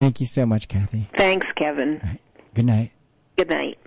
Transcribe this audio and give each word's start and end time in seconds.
Thank 0.00 0.20
you 0.20 0.26
so 0.26 0.44
much, 0.44 0.68
Kathy. 0.68 1.08
Thanks, 1.16 1.46
Kevin. 1.56 2.18
Good 2.54 2.66
night. 2.66 2.92
Good 3.38 3.48
night. 3.48 3.78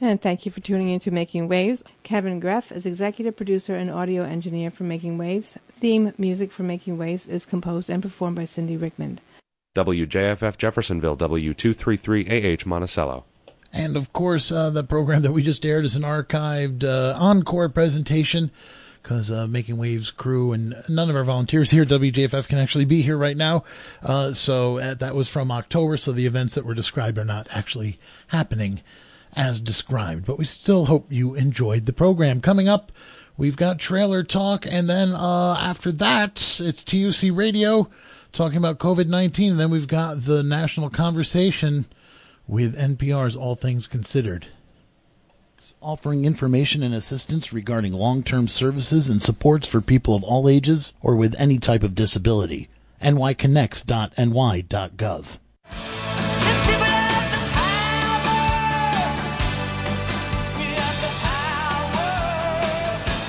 And 0.00 0.20
thank 0.20 0.44
you 0.44 0.52
for 0.52 0.60
tuning 0.60 0.90
in 0.90 1.00
to 1.00 1.10
Making 1.10 1.48
Waves. 1.48 1.82
Kevin 2.02 2.40
Greff 2.40 2.70
is 2.70 2.84
executive 2.84 3.36
producer 3.36 3.74
and 3.74 3.90
audio 3.90 4.22
engineer 4.24 4.70
for 4.70 4.84
Making 4.84 5.16
Waves. 5.16 5.56
Theme 5.70 6.12
music 6.18 6.52
for 6.52 6.62
Making 6.62 6.98
Waves 6.98 7.26
is 7.26 7.46
composed 7.46 7.88
and 7.88 8.02
performed 8.02 8.36
by 8.36 8.44
Cindy 8.44 8.76
Rickman. 8.76 9.18
WJFF 9.74 10.58
Jeffersonville, 10.58 11.16
W233AH 11.16 12.66
Monticello. 12.66 13.24
And 13.72 13.96
of 13.96 14.12
course, 14.12 14.52
uh, 14.52 14.70
the 14.70 14.84
program 14.84 15.22
that 15.22 15.32
we 15.32 15.42
just 15.42 15.64
aired 15.64 15.86
is 15.86 15.96
an 15.96 16.02
archived 16.02 16.84
uh, 16.84 17.18
encore 17.18 17.68
presentation 17.70 18.50
because 19.04 19.30
uh, 19.30 19.46
Making 19.46 19.76
Waves 19.76 20.10
crew 20.10 20.52
and 20.52 20.74
none 20.88 21.10
of 21.10 21.14
our 21.14 21.24
volunteers 21.24 21.70
here 21.70 21.84
WJFF 21.84 22.48
can 22.48 22.58
actually 22.58 22.86
be 22.86 23.02
here 23.02 23.18
right 23.18 23.36
now. 23.36 23.62
Uh, 24.02 24.32
so 24.32 24.78
uh, 24.78 24.94
that 24.94 25.14
was 25.14 25.28
from 25.28 25.52
October, 25.52 25.98
so 25.98 26.10
the 26.10 26.24
events 26.24 26.54
that 26.54 26.64
were 26.64 26.74
described 26.74 27.18
are 27.18 27.24
not 27.24 27.46
actually 27.50 27.98
happening 28.28 28.80
as 29.36 29.60
described. 29.60 30.24
But 30.24 30.38
we 30.38 30.46
still 30.46 30.86
hope 30.86 31.12
you 31.12 31.34
enjoyed 31.34 31.84
the 31.84 31.92
program. 31.92 32.40
Coming 32.40 32.66
up, 32.66 32.92
we've 33.36 33.58
got 33.58 33.78
trailer 33.78 34.24
talk, 34.24 34.66
and 34.66 34.88
then 34.88 35.12
uh, 35.12 35.54
after 35.60 35.92
that, 35.92 36.58
it's 36.60 36.82
TUC 36.82 37.30
Radio 37.30 37.90
talking 38.32 38.56
about 38.56 38.78
COVID 38.78 39.06
19. 39.06 39.58
Then 39.58 39.70
we've 39.70 39.86
got 39.86 40.22
the 40.22 40.42
national 40.42 40.88
conversation 40.88 41.84
with 42.48 42.74
NPR's 42.74 43.36
All 43.36 43.54
Things 43.54 43.86
Considered. 43.86 44.46
Offering 45.80 46.26
information 46.26 46.82
and 46.82 46.94
assistance 46.94 47.50
regarding 47.52 47.92
long 47.94 48.22
term 48.22 48.48
services 48.48 49.08
and 49.08 49.22
supports 49.22 49.66
for 49.66 49.80
people 49.80 50.14
of 50.14 50.22
all 50.22 50.46
ages 50.48 50.92
or 51.00 51.16
with 51.16 51.34
any 51.38 51.58
type 51.58 51.82
of 51.82 51.94
disability. 51.94 52.68
nyconnects.ny.gov. 53.00 55.38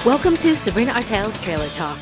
Welcome 0.05 0.35
to 0.37 0.55
Sabrina 0.55 0.91
Artel's 0.91 1.41
Trailer 1.41 1.69
Talk. 1.69 1.97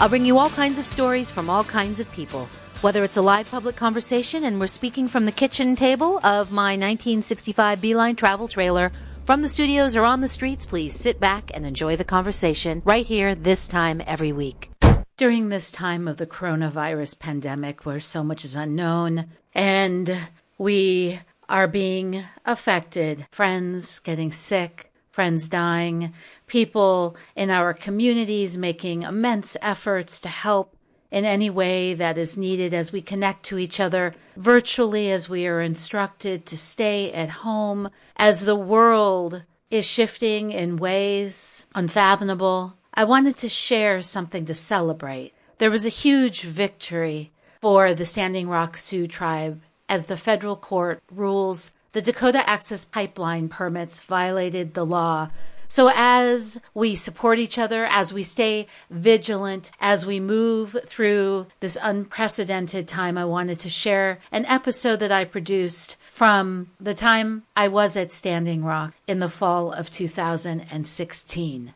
I'll 0.00 0.08
bring 0.08 0.26
you 0.26 0.36
all 0.36 0.50
kinds 0.50 0.78
of 0.78 0.86
stories 0.86 1.30
from 1.30 1.48
all 1.48 1.64
kinds 1.64 2.00
of 2.00 2.10
people. 2.10 2.48
Whether 2.80 3.04
it's 3.04 3.16
a 3.16 3.22
live 3.22 3.50
public 3.50 3.76
conversation 3.76 4.44
and 4.44 4.60
we're 4.60 4.66
speaking 4.66 5.08
from 5.08 5.26
the 5.26 5.32
kitchen 5.32 5.76
table 5.76 6.18
of 6.18 6.50
my 6.50 6.72
1965 6.72 7.80
Beeline 7.80 8.16
travel 8.16 8.48
trailer, 8.48 8.92
from 9.26 9.42
the 9.42 9.48
studios 9.48 9.96
or 9.96 10.04
on 10.04 10.20
the 10.20 10.28
streets, 10.28 10.64
please 10.64 10.94
sit 10.94 11.18
back 11.18 11.50
and 11.52 11.66
enjoy 11.66 11.96
the 11.96 12.04
conversation 12.04 12.80
right 12.84 13.04
here 13.04 13.34
this 13.34 13.66
time 13.66 14.00
every 14.06 14.30
week. 14.30 14.70
During 15.16 15.48
this 15.48 15.72
time 15.72 16.06
of 16.06 16.18
the 16.18 16.28
coronavirus 16.28 17.18
pandemic 17.18 17.84
where 17.84 17.98
so 17.98 18.22
much 18.22 18.44
is 18.44 18.54
unknown 18.54 19.26
and 19.52 20.16
we 20.58 21.18
are 21.48 21.66
being 21.66 22.22
affected, 22.44 23.26
friends 23.32 23.98
getting 23.98 24.30
sick, 24.30 24.92
friends 25.10 25.48
dying, 25.48 26.12
people 26.46 27.16
in 27.34 27.50
our 27.50 27.74
communities 27.74 28.56
making 28.56 29.02
immense 29.02 29.56
efforts 29.60 30.20
to 30.20 30.28
help 30.28 30.75
in 31.10 31.24
any 31.24 31.50
way 31.50 31.94
that 31.94 32.18
is 32.18 32.36
needed 32.36 32.74
as 32.74 32.92
we 32.92 33.00
connect 33.00 33.44
to 33.44 33.58
each 33.58 33.80
other 33.80 34.14
virtually 34.36 35.10
as 35.10 35.28
we 35.28 35.46
are 35.46 35.60
instructed 35.60 36.46
to 36.46 36.56
stay 36.56 37.12
at 37.12 37.28
home 37.28 37.88
as 38.16 38.44
the 38.44 38.56
world 38.56 39.42
is 39.70 39.86
shifting 39.86 40.52
in 40.52 40.76
ways 40.76 41.66
unfathomable. 41.74 42.76
I 42.94 43.04
wanted 43.04 43.36
to 43.38 43.48
share 43.48 44.00
something 44.02 44.46
to 44.46 44.54
celebrate. 44.54 45.32
There 45.58 45.70
was 45.70 45.86
a 45.86 45.90
huge 45.90 46.42
victory 46.42 47.32
for 47.60 47.94
the 47.94 48.06
Standing 48.06 48.48
Rock 48.48 48.76
Sioux 48.76 49.06
tribe 49.06 49.62
as 49.88 50.06
the 50.06 50.16
federal 50.16 50.56
court 50.56 51.02
rules 51.10 51.72
the 51.96 52.02
Dakota 52.02 52.48
Access 52.48 52.84
Pipeline 52.84 53.48
permits 53.48 54.00
violated 54.00 54.74
the 54.74 54.84
law. 54.84 55.30
So 55.68 55.90
as 55.94 56.60
we 56.74 56.94
support 56.94 57.38
each 57.38 57.58
other, 57.58 57.86
as 57.86 58.12
we 58.12 58.22
stay 58.22 58.66
vigilant, 58.90 59.70
as 59.80 60.06
we 60.06 60.20
move 60.20 60.76
through 60.84 61.46
this 61.60 61.76
unprecedented 61.80 62.86
time, 62.86 63.18
I 63.18 63.24
wanted 63.24 63.58
to 63.60 63.70
share 63.70 64.18
an 64.30 64.46
episode 64.46 65.00
that 65.00 65.12
I 65.12 65.24
produced 65.24 65.96
from 66.08 66.70
the 66.80 66.94
time 66.94 67.42
I 67.56 67.68
was 67.68 67.96
at 67.96 68.12
Standing 68.12 68.64
Rock 68.64 68.94
in 69.06 69.18
the 69.18 69.28
fall 69.28 69.72
of 69.72 69.90
2016. 69.90 71.74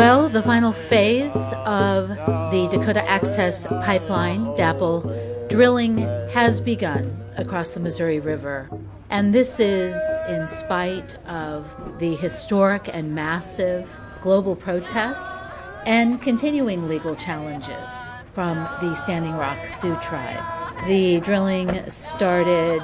Well, 0.00 0.30
the 0.30 0.42
final 0.42 0.72
phase 0.72 1.52
of 1.66 2.08
the 2.08 2.68
Dakota 2.70 3.06
Access 3.06 3.66
Pipeline, 3.66 4.46
DAPL, 4.56 5.50
drilling 5.50 5.98
has 6.30 6.58
begun 6.58 7.22
across 7.36 7.74
the 7.74 7.80
Missouri 7.80 8.18
River. 8.18 8.70
And 9.10 9.34
this 9.34 9.60
is 9.60 9.94
in 10.26 10.48
spite 10.48 11.16
of 11.26 11.98
the 11.98 12.16
historic 12.16 12.88
and 12.90 13.14
massive 13.14 13.90
global 14.22 14.56
protests 14.56 15.42
and 15.84 16.22
continuing 16.22 16.88
legal 16.88 17.14
challenges 17.14 18.14
from 18.32 18.56
the 18.80 18.94
Standing 18.94 19.34
Rock 19.34 19.68
Sioux 19.68 19.96
tribe. 19.96 20.42
The 20.86 21.20
drilling 21.20 21.90
started 21.90 22.80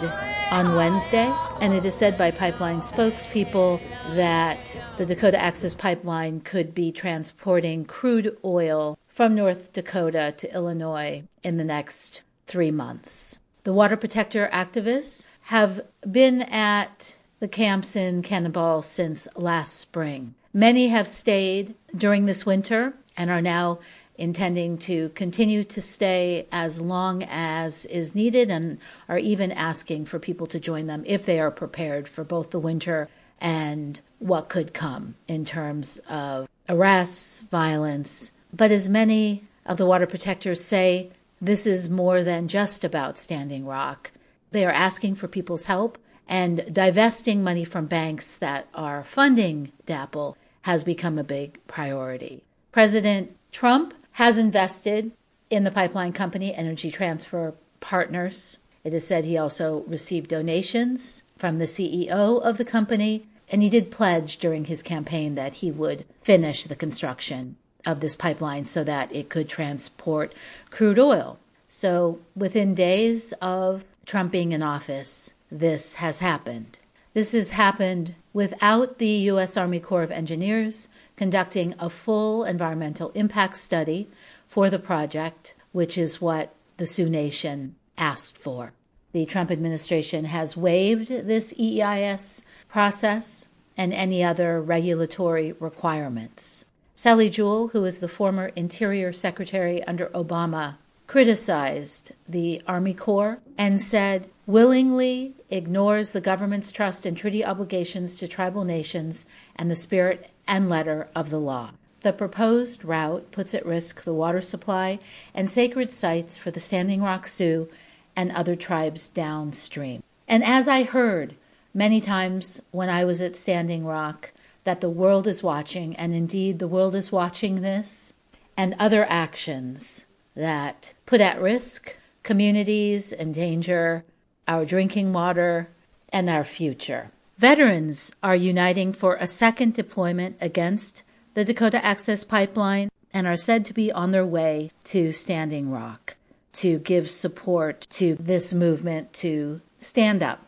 on 0.50 0.76
Wednesday, 0.76 1.32
and 1.60 1.74
it 1.74 1.84
is 1.84 1.94
said 1.94 2.16
by 2.16 2.30
pipeline 2.30 2.80
spokespeople 2.80 3.80
that 4.14 4.80
the 4.96 5.06
Dakota 5.06 5.40
Access 5.40 5.74
Pipeline 5.74 6.40
could 6.40 6.74
be 6.74 6.92
transporting 6.92 7.84
crude 7.84 8.36
oil 8.44 8.98
from 9.08 9.34
North 9.34 9.72
Dakota 9.72 10.32
to 10.36 10.54
Illinois 10.54 11.24
in 11.42 11.56
the 11.56 11.64
next 11.64 12.22
three 12.46 12.70
months. 12.70 13.38
The 13.64 13.72
water 13.72 13.96
protector 13.96 14.48
activists 14.52 15.26
have 15.42 15.80
been 16.08 16.42
at 16.42 17.16
the 17.40 17.48
camps 17.48 17.96
in 17.96 18.22
Cannonball 18.22 18.82
since 18.82 19.26
last 19.34 19.76
spring. 19.76 20.34
Many 20.52 20.88
have 20.88 21.08
stayed 21.08 21.74
during 21.94 22.26
this 22.26 22.46
winter 22.46 22.94
and 23.16 23.30
are 23.30 23.42
now 23.42 23.78
intending 24.18 24.78
to 24.78 25.10
continue 25.10 25.64
to 25.64 25.80
stay 25.80 26.46
as 26.50 26.80
long 26.80 27.22
as 27.24 27.84
is 27.86 28.14
needed 28.14 28.50
and 28.50 28.78
are 29.08 29.18
even 29.18 29.52
asking 29.52 30.06
for 30.06 30.18
people 30.18 30.46
to 30.46 30.60
join 30.60 30.86
them 30.86 31.02
if 31.06 31.24
they 31.26 31.38
are 31.38 31.50
prepared 31.50 32.08
for 32.08 32.24
both 32.24 32.50
the 32.50 32.58
winter 32.58 33.08
and 33.40 34.00
what 34.18 34.48
could 34.48 34.72
come 34.72 35.14
in 35.28 35.44
terms 35.44 35.98
of 36.08 36.48
arrests, 36.68 37.40
violence. 37.50 38.30
But 38.52 38.70
as 38.70 38.88
many 38.88 39.44
of 39.64 39.76
the 39.76 39.86
water 39.86 40.06
protectors 40.06 40.64
say, 40.64 41.10
this 41.40 41.66
is 41.66 41.90
more 41.90 42.22
than 42.22 42.48
just 42.48 42.84
about 42.84 43.18
Standing 43.18 43.66
Rock. 43.66 44.12
They 44.52 44.64
are 44.64 44.72
asking 44.72 45.16
for 45.16 45.28
people's 45.28 45.66
help 45.66 45.98
and 46.28 46.72
divesting 46.72 47.42
money 47.42 47.64
from 47.64 47.86
banks 47.86 48.32
that 48.32 48.68
are 48.74 49.04
funding 49.04 49.72
DAPL 49.86 50.36
has 50.62 50.82
become 50.82 51.18
a 51.18 51.24
big 51.24 51.60
priority. 51.68 52.42
President 52.72 53.36
Trump 53.52 53.94
has 54.16 54.38
invested 54.38 55.12
in 55.50 55.64
the 55.64 55.70
pipeline 55.70 56.10
company 56.10 56.54
Energy 56.54 56.90
Transfer 56.90 57.52
Partners. 57.80 58.56
It 58.82 58.94
is 58.94 59.06
said 59.06 59.26
he 59.26 59.36
also 59.36 59.84
received 59.86 60.30
donations 60.30 61.22
from 61.36 61.58
the 61.58 61.66
CEO 61.66 62.40
of 62.40 62.56
the 62.56 62.64
company, 62.64 63.26
and 63.50 63.62
he 63.62 63.68
did 63.68 63.90
pledge 63.90 64.38
during 64.38 64.64
his 64.64 64.82
campaign 64.82 65.34
that 65.34 65.56
he 65.56 65.70
would 65.70 66.06
finish 66.22 66.64
the 66.64 66.74
construction 66.74 67.56
of 67.84 68.00
this 68.00 68.16
pipeline 68.16 68.64
so 68.64 68.82
that 68.84 69.14
it 69.14 69.28
could 69.28 69.50
transport 69.50 70.32
crude 70.70 70.98
oil. 70.98 71.38
So, 71.68 72.18
within 72.34 72.74
days 72.74 73.34
of 73.42 73.84
Trump 74.06 74.32
being 74.32 74.52
in 74.52 74.62
office, 74.62 75.34
this 75.50 75.94
has 75.94 76.20
happened. 76.20 76.78
This 77.12 77.32
has 77.32 77.50
happened 77.50 78.14
without 78.32 78.96
the 78.96 79.08
U.S. 79.32 79.58
Army 79.58 79.80
Corps 79.80 80.02
of 80.02 80.10
Engineers 80.10 80.88
conducting 81.16 81.74
a 81.78 81.90
full 81.90 82.44
environmental 82.44 83.10
impact 83.14 83.56
study 83.56 84.08
for 84.46 84.70
the 84.70 84.78
project, 84.78 85.54
which 85.72 85.98
is 85.98 86.20
what 86.20 86.54
the 86.76 86.86
Sioux 86.86 87.08
Nation 87.08 87.74
asked 87.98 88.36
for. 88.36 88.72
The 89.12 89.24
Trump 89.24 89.50
administration 89.50 90.26
has 90.26 90.56
waived 90.56 91.08
this 91.08 91.54
EIS 91.58 92.42
process 92.68 93.48
and 93.76 93.92
any 93.92 94.22
other 94.22 94.60
regulatory 94.60 95.52
requirements. 95.52 96.64
Sally 96.94 97.28
Jewell, 97.28 97.68
who 97.68 97.84
is 97.84 97.98
the 97.98 98.08
former 98.08 98.46
Interior 98.56 99.12
Secretary 99.12 99.82
under 99.84 100.06
Obama, 100.08 100.76
criticized 101.06 102.12
the 102.28 102.60
Army 102.66 102.94
Corps 102.94 103.38
and 103.56 103.80
said 103.80 104.28
willingly 104.46 105.34
ignores 105.50 106.12
the 106.12 106.20
government's 106.20 106.72
trust 106.72 107.06
and 107.06 107.16
treaty 107.16 107.44
obligations 107.44 108.16
to 108.16 108.26
tribal 108.26 108.64
nations 108.64 109.24
and 109.54 109.70
the 109.70 109.76
spirit 109.76 110.30
and 110.46 110.68
letter 110.68 111.08
of 111.14 111.30
the 111.30 111.40
law. 111.40 111.72
The 112.00 112.12
proposed 112.12 112.84
route 112.84 113.30
puts 113.32 113.54
at 113.54 113.66
risk 113.66 114.04
the 114.04 114.14
water 114.14 114.42
supply 114.42 114.98
and 115.34 115.50
sacred 115.50 115.90
sites 115.90 116.36
for 116.36 116.50
the 116.50 116.60
Standing 116.60 117.02
Rock 117.02 117.26
Sioux 117.26 117.68
and 118.14 118.30
other 118.32 118.56
tribes 118.56 119.08
downstream. 119.08 120.02
And 120.28 120.44
as 120.44 120.68
I 120.68 120.84
heard 120.84 121.34
many 121.74 122.00
times 122.00 122.60
when 122.70 122.88
I 122.88 123.04
was 123.04 123.20
at 123.20 123.36
Standing 123.36 123.84
Rock, 123.84 124.32
that 124.64 124.80
the 124.80 124.90
world 124.90 125.26
is 125.26 125.42
watching, 125.42 125.94
and 125.96 126.14
indeed 126.14 126.58
the 126.58 126.68
world 126.68 126.94
is 126.94 127.12
watching 127.12 127.62
this, 127.62 128.12
and 128.56 128.74
other 128.78 129.06
actions 129.08 130.04
that 130.34 130.94
put 131.06 131.20
at 131.20 131.40
risk 131.40 131.96
communities, 132.22 133.12
endanger 133.12 134.04
our 134.48 134.64
drinking 134.64 135.12
water, 135.12 135.68
and 136.12 136.28
our 136.28 136.44
future. 136.44 137.10
Veterans 137.38 138.10
are 138.22 138.34
uniting 138.34 138.94
for 138.94 139.16
a 139.16 139.26
second 139.26 139.74
deployment 139.74 140.38
against 140.40 141.02
the 141.34 141.44
Dakota 141.44 141.84
Access 141.84 142.24
Pipeline 142.24 142.88
and 143.12 143.26
are 143.26 143.36
said 143.36 143.66
to 143.66 143.74
be 143.74 143.92
on 143.92 144.10
their 144.10 144.24
way 144.24 144.70
to 144.84 145.12
Standing 145.12 145.70
Rock 145.70 146.16
to 146.54 146.78
give 146.78 147.10
support 147.10 147.86
to 147.90 148.16
this 148.18 148.54
movement 148.54 149.12
to 149.12 149.60
stand 149.80 150.22
up 150.22 150.46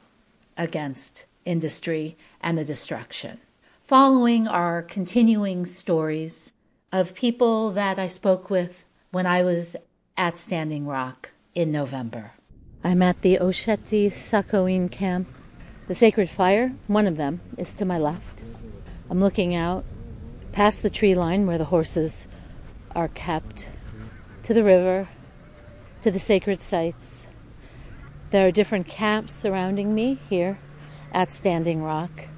against 0.57 1.27
industry 1.45 2.17
and 2.41 2.57
the 2.57 2.65
destruction. 2.65 3.39
Following 3.87 4.49
are 4.49 4.81
continuing 4.81 5.67
stories 5.67 6.53
of 6.91 7.15
people 7.15 7.71
that 7.73 7.99
I 7.99 8.09
spoke 8.09 8.49
with 8.49 8.87
when 9.11 9.27
I 9.27 9.43
was 9.43 9.77
at 10.17 10.39
Standing 10.39 10.87
Rock 10.87 11.33
in 11.55 11.71
November. 11.71 12.33
I'm 12.83 13.03
at 13.03 13.21
the 13.21 13.37
Oceti 13.37 14.07
Sakowin 14.07 14.91
camp. 14.91 15.29
The 15.89 15.95
Sacred 15.95 16.29
Fire, 16.29 16.75
one 16.87 17.07
of 17.07 17.17
them, 17.17 17.41
is 17.57 17.73
to 17.73 17.87
my 17.87 17.97
left. 17.97 18.45
I'm 19.09 19.21
looking 19.21 19.55
out 19.55 19.87
past 20.53 20.83
the 20.83 20.91
tree 20.91 21.15
line 21.15 21.47
where 21.47 21.57
the 21.57 21.65
horses 21.65 22.29
are 22.95 23.09
kept, 23.09 23.69
to 24.43 24.53
the 24.53 24.63
river, 24.63 25.09
to 26.03 26.11
the 26.11 26.19
sacred 26.19 26.61
sites. 26.61 27.27
There 28.33 28.47
are 28.47 28.51
different 28.51 28.87
camps 28.87 29.33
surrounding 29.33 29.95
me 29.95 30.19
here 30.29 30.59
at 31.11 31.33
Standing 31.33 31.83
Rock. 31.83 32.29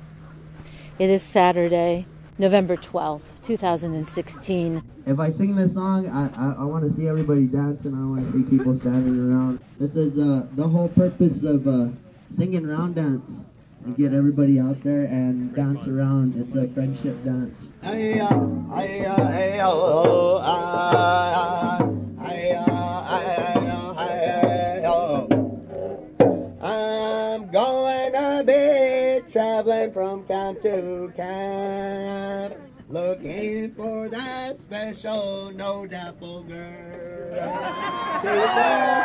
It 1.00 1.11
is 1.11 1.25
Saturday, 1.25 2.06
November 2.38 2.76
12th, 2.76 3.43
2016. 3.43 4.81
If 5.06 5.19
I 5.19 5.32
sing 5.32 5.56
this 5.56 5.75
song, 5.75 6.08
I, 6.08 6.29
I, 6.37 6.53
I 6.61 6.64
want 6.67 6.88
to 6.88 6.96
see 6.96 7.08
everybody 7.08 7.46
dancing. 7.46 7.94
I 7.94 8.06
want 8.06 8.31
to 8.31 8.32
see 8.32 8.49
people 8.49 8.79
standing 8.79 9.19
around. 9.19 9.58
This 9.81 9.96
is 9.96 10.17
uh, 10.17 10.46
the 10.55 10.69
whole 10.69 10.88
purpose 10.91 11.43
of 11.43 11.67
uh, 11.67 11.88
singing 12.37 12.67
round 12.67 12.94
dance. 12.94 13.31
And 13.85 13.97
get 13.97 14.12
everybody 14.12 14.61
out 14.61 14.82
there 14.82 15.05
and 15.05 15.55
dance 15.55 15.87
around. 15.87 16.37
It's 16.37 16.55
a 16.55 16.69
friendship 16.75 17.25
dance. 17.25 17.55
Oh, 17.82 17.91
oh. 19.62 20.41
I'm 26.62 27.50
going 27.50 28.12
to 28.12 28.44
be 28.47 29.32
traveling 29.32 29.93
from 29.93 30.27
camp 30.27 30.61
to 30.61 31.11
camp, 31.17 32.55
looking 32.91 33.71
for 33.71 34.09
that 34.09 34.61
special 34.61 35.53
no 35.55 35.87
DAPL 35.87 36.47
girl. 36.49 37.31
To 38.23 38.29
the. 38.29 39.01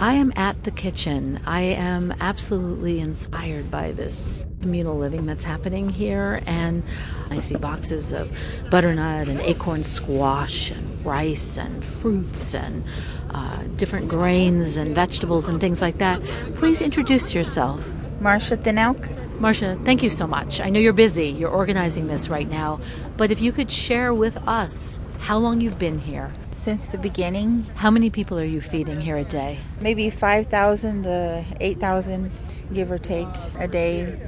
I 0.00 0.14
am 0.14 0.32
at 0.36 0.62
the 0.62 0.70
kitchen. 0.70 1.40
I 1.44 1.62
am 1.62 2.14
absolutely 2.20 3.00
inspired 3.00 3.68
by 3.68 3.90
this 3.90 4.46
communal 4.60 4.96
living 4.96 5.26
that's 5.26 5.42
happening 5.42 5.88
here, 5.88 6.40
and 6.46 6.84
I 7.30 7.40
see 7.40 7.56
boxes 7.56 8.12
of 8.12 8.30
butternut 8.70 9.26
and 9.26 9.40
acorn 9.40 9.82
squash 9.82 10.70
and 10.70 11.04
rice 11.04 11.58
and 11.58 11.84
fruits 11.84 12.54
and 12.54 12.84
uh, 13.30 13.64
different 13.74 14.08
grains 14.08 14.76
and 14.76 14.94
vegetables 14.94 15.48
and 15.48 15.60
things 15.60 15.82
like 15.82 15.98
that. 15.98 16.22
Please 16.54 16.80
introduce 16.80 17.34
yourself. 17.34 17.84
Marcia 18.20 18.56
Thin 18.56 18.78
Elk. 18.78 19.17
Marcia, 19.40 19.76
thank 19.84 20.02
you 20.02 20.10
so 20.10 20.26
much. 20.26 20.60
I 20.60 20.68
know 20.68 20.80
you're 20.80 20.92
busy, 20.92 21.28
you're 21.28 21.50
organizing 21.50 22.08
this 22.08 22.28
right 22.28 22.48
now, 22.48 22.80
but 23.16 23.30
if 23.30 23.40
you 23.40 23.52
could 23.52 23.70
share 23.70 24.12
with 24.12 24.36
us 24.48 24.98
how 25.20 25.38
long 25.38 25.60
you've 25.60 25.78
been 25.78 26.00
here, 26.00 26.32
Since 26.50 26.86
the 26.88 26.98
beginning, 26.98 27.66
how 27.76 27.90
many 27.90 28.10
people 28.10 28.38
are 28.38 28.44
you 28.44 28.60
feeding 28.60 29.00
here 29.00 29.16
a 29.16 29.24
day? 29.24 29.60
maybe 29.80 30.10
5,000 30.10 31.04
to 31.04 31.44
8,000, 31.60 32.32
give 32.72 32.90
or 32.90 32.98
take, 32.98 33.28
a 33.58 33.68
day 33.68 34.18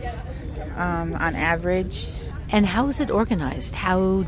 um, 0.77 1.15
on 1.15 1.35
average. 1.35 2.11
And 2.53 2.67
how 2.67 2.87
is 2.89 3.01
it 3.01 3.11
organized? 3.11 3.75
How 3.75 4.27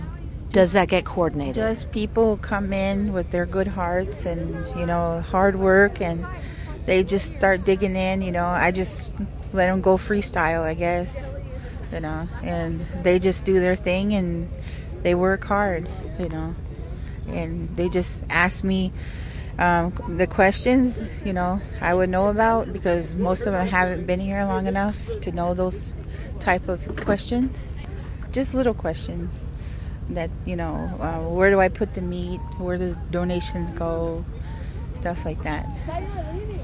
does 0.50 0.73
that 0.73 0.88
get 0.88 1.05
coordinated? 1.05 1.55
Just 1.55 1.93
people 1.93 2.38
come 2.38 2.73
in 2.73 3.12
with 3.12 3.31
their 3.31 3.46
good 3.46 3.69
hearts 3.69 4.26
and, 4.26 4.67
you 4.79 4.87
know, 4.87 5.20
hard 5.20 5.56
work, 5.56 6.00
and 6.00 6.26
they 6.87 7.05
just 7.05 7.37
start 7.37 7.64
digging 7.64 7.94
in. 7.94 8.20
You 8.23 8.32
know, 8.32 8.46
I 8.46 8.70
just 8.73 9.11
let 9.53 9.67
them 9.67 9.81
go 9.81 9.97
freestyle, 9.97 10.63
I 10.63 10.75
guess, 10.75 11.35
you 11.93 12.01
know, 12.01 12.29
and 12.43 12.85
they 13.03 13.19
just 13.19 13.45
do 13.45 13.61
their 13.61 13.77
thing 13.77 14.15
and 14.15 14.51
they 15.03 15.15
work 15.15 15.45
hard, 15.45 15.89
you 16.19 16.29
know, 16.29 16.55
and 17.29 17.77
they 17.77 17.89
just 17.89 18.25
ask 18.31 18.65
me 18.65 18.93
um, 19.59 19.93
the 20.17 20.27
questions, 20.27 20.99
you 21.25 21.33
know, 21.33 21.61
I 21.81 21.95
would 21.95 22.09
know 22.09 22.29
about 22.29 22.73
because 22.73 23.17
most 23.17 23.43
of 23.43 23.53
them 23.53 23.67
haven't 23.67 24.07
been 24.07 24.21
here 24.21 24.45
long 24.45 24.67
enough 24.67 25.21
to 25.21 25.33
know 25.33 25.55
those 25.55 25.95
type 26.41 26.69
of 26.69 26.97
questions. 26.97 27.75
Just 28.33 28.55
little 28.55 28.75
questions 28.75 29.47
that 30.11 30.31
you 30.47 30.57
know, 30.57 30.75
uh, 31.01 31.29
where 31.29 31.51
do 31.51 31.61
I 31.61 31.69
put 31.69 31.95
the 31.95 32.03
meat? 32.03 32.41
Where 32.59 32.79
does 32.79 32.97
donations 33.11 33.71
go? 33.71 34.25
Stuff 34.95 35.25
like 35.25 35.43
that. 35.43 35.67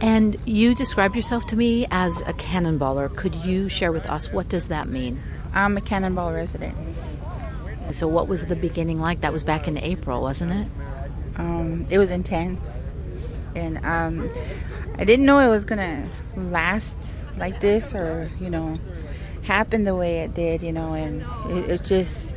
And 0.01 0.37
you 0.45 0.75
described 0.75 1.17
yourself 1.17 1.47
to 1.49 1.57
me 1.57 1.87
as 1.91 2.21
a 2.23 2.33
cannonballer. 2.33 3.15
Could 3.15 3.35
you 3.35 3.69
share 3.69 3.91
with 3.91 4.07
us 4.07 4.33
what 4.33 4.49
does 4.49 4.69
that 4.69 4.89
mean? 4.89 5.21
I'm 5.53 5.77
a 5.77 5.81
Cannonball 5.81 6.33
resident. 6.33 6.77
So 7.91 8.07
what 8.07 8.29
was 8.29 8.47
the 8.47 8.57
beginning 8.57 9.01
like? 9.01 9.23
That 9.23 9.33
was 9.33 9.45
back 9.45 9.67
in 9.67 9.79
April, 9.79 10.21
wasn't 10.21 10.53
it? 10.53 10.69
Um, 11.37 11.87
it 11.89 11.99
was 11.99 12.11
intense, 12.11 12.91
and 13.55 13.79
um, 13.85 14.31
I 14.99 15.05
didn't 15.05 15.25
know 15.25 15.39
it 15.39 15.49
was 15.49 15.65
gonna 15.65 16.07
last 16.37 17.15
like 17.39 17.61
this, 17.61 17.95
or 17.95 18.31
you 18.41 18.51
know, 18.51 18.79
happen 19.43 19.85
the 19.85 19.95
way 19.95 20.21
it 20.21 20.35
did. 20.35 20.63
You 20.63 20.73
know, 20.73 20.93
and 20.93 21.23
it, 21.51 21.71
it's 21.71 21.89
just 21.89 22.35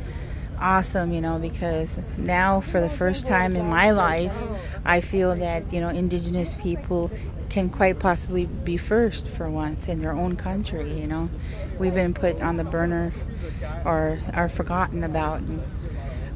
awesome, 0.58 1.12
you 1.12 1.20
know, 1.20 1.38
because 1.38 2.00
now 2.16 2.60
for 2.60 2.80
the 2.80 2.88
first 2.88 3.26
time 3.26 3.56
in 3.56 3.68
my 3.68 3.90
life, 3.90 4.36
I 4.84 5.00
feel 5.00 5.34
that 5.36 5.72
you 5.72 5.80
know 5.80 5.90
Indigenous 5.90 6.54
people 6.54 7.10
can 7.52 7.68
quite 7.68 7.98
possibly 7.98 8.46
be 8.46 8.76
first 8.76 9.28
for 9.28 9.48
once 9.48 9.86
in 9.86 9.98
their 10.00 10.12
own 10.12 10.36
country. 10.36 10.90
You 10.90 11.06
know, 11.06 11.30
we've 11.78 11.94
been 11.94 12.14
put 12.14 12.40
on 12.40 12.56
the 12.56 12.64
burner 12.64 13.12
or 13.84 14.18
are 14.32 14.48
forgotten 14.48 15.04
about. 15.04 15.40
And 15.40 15.62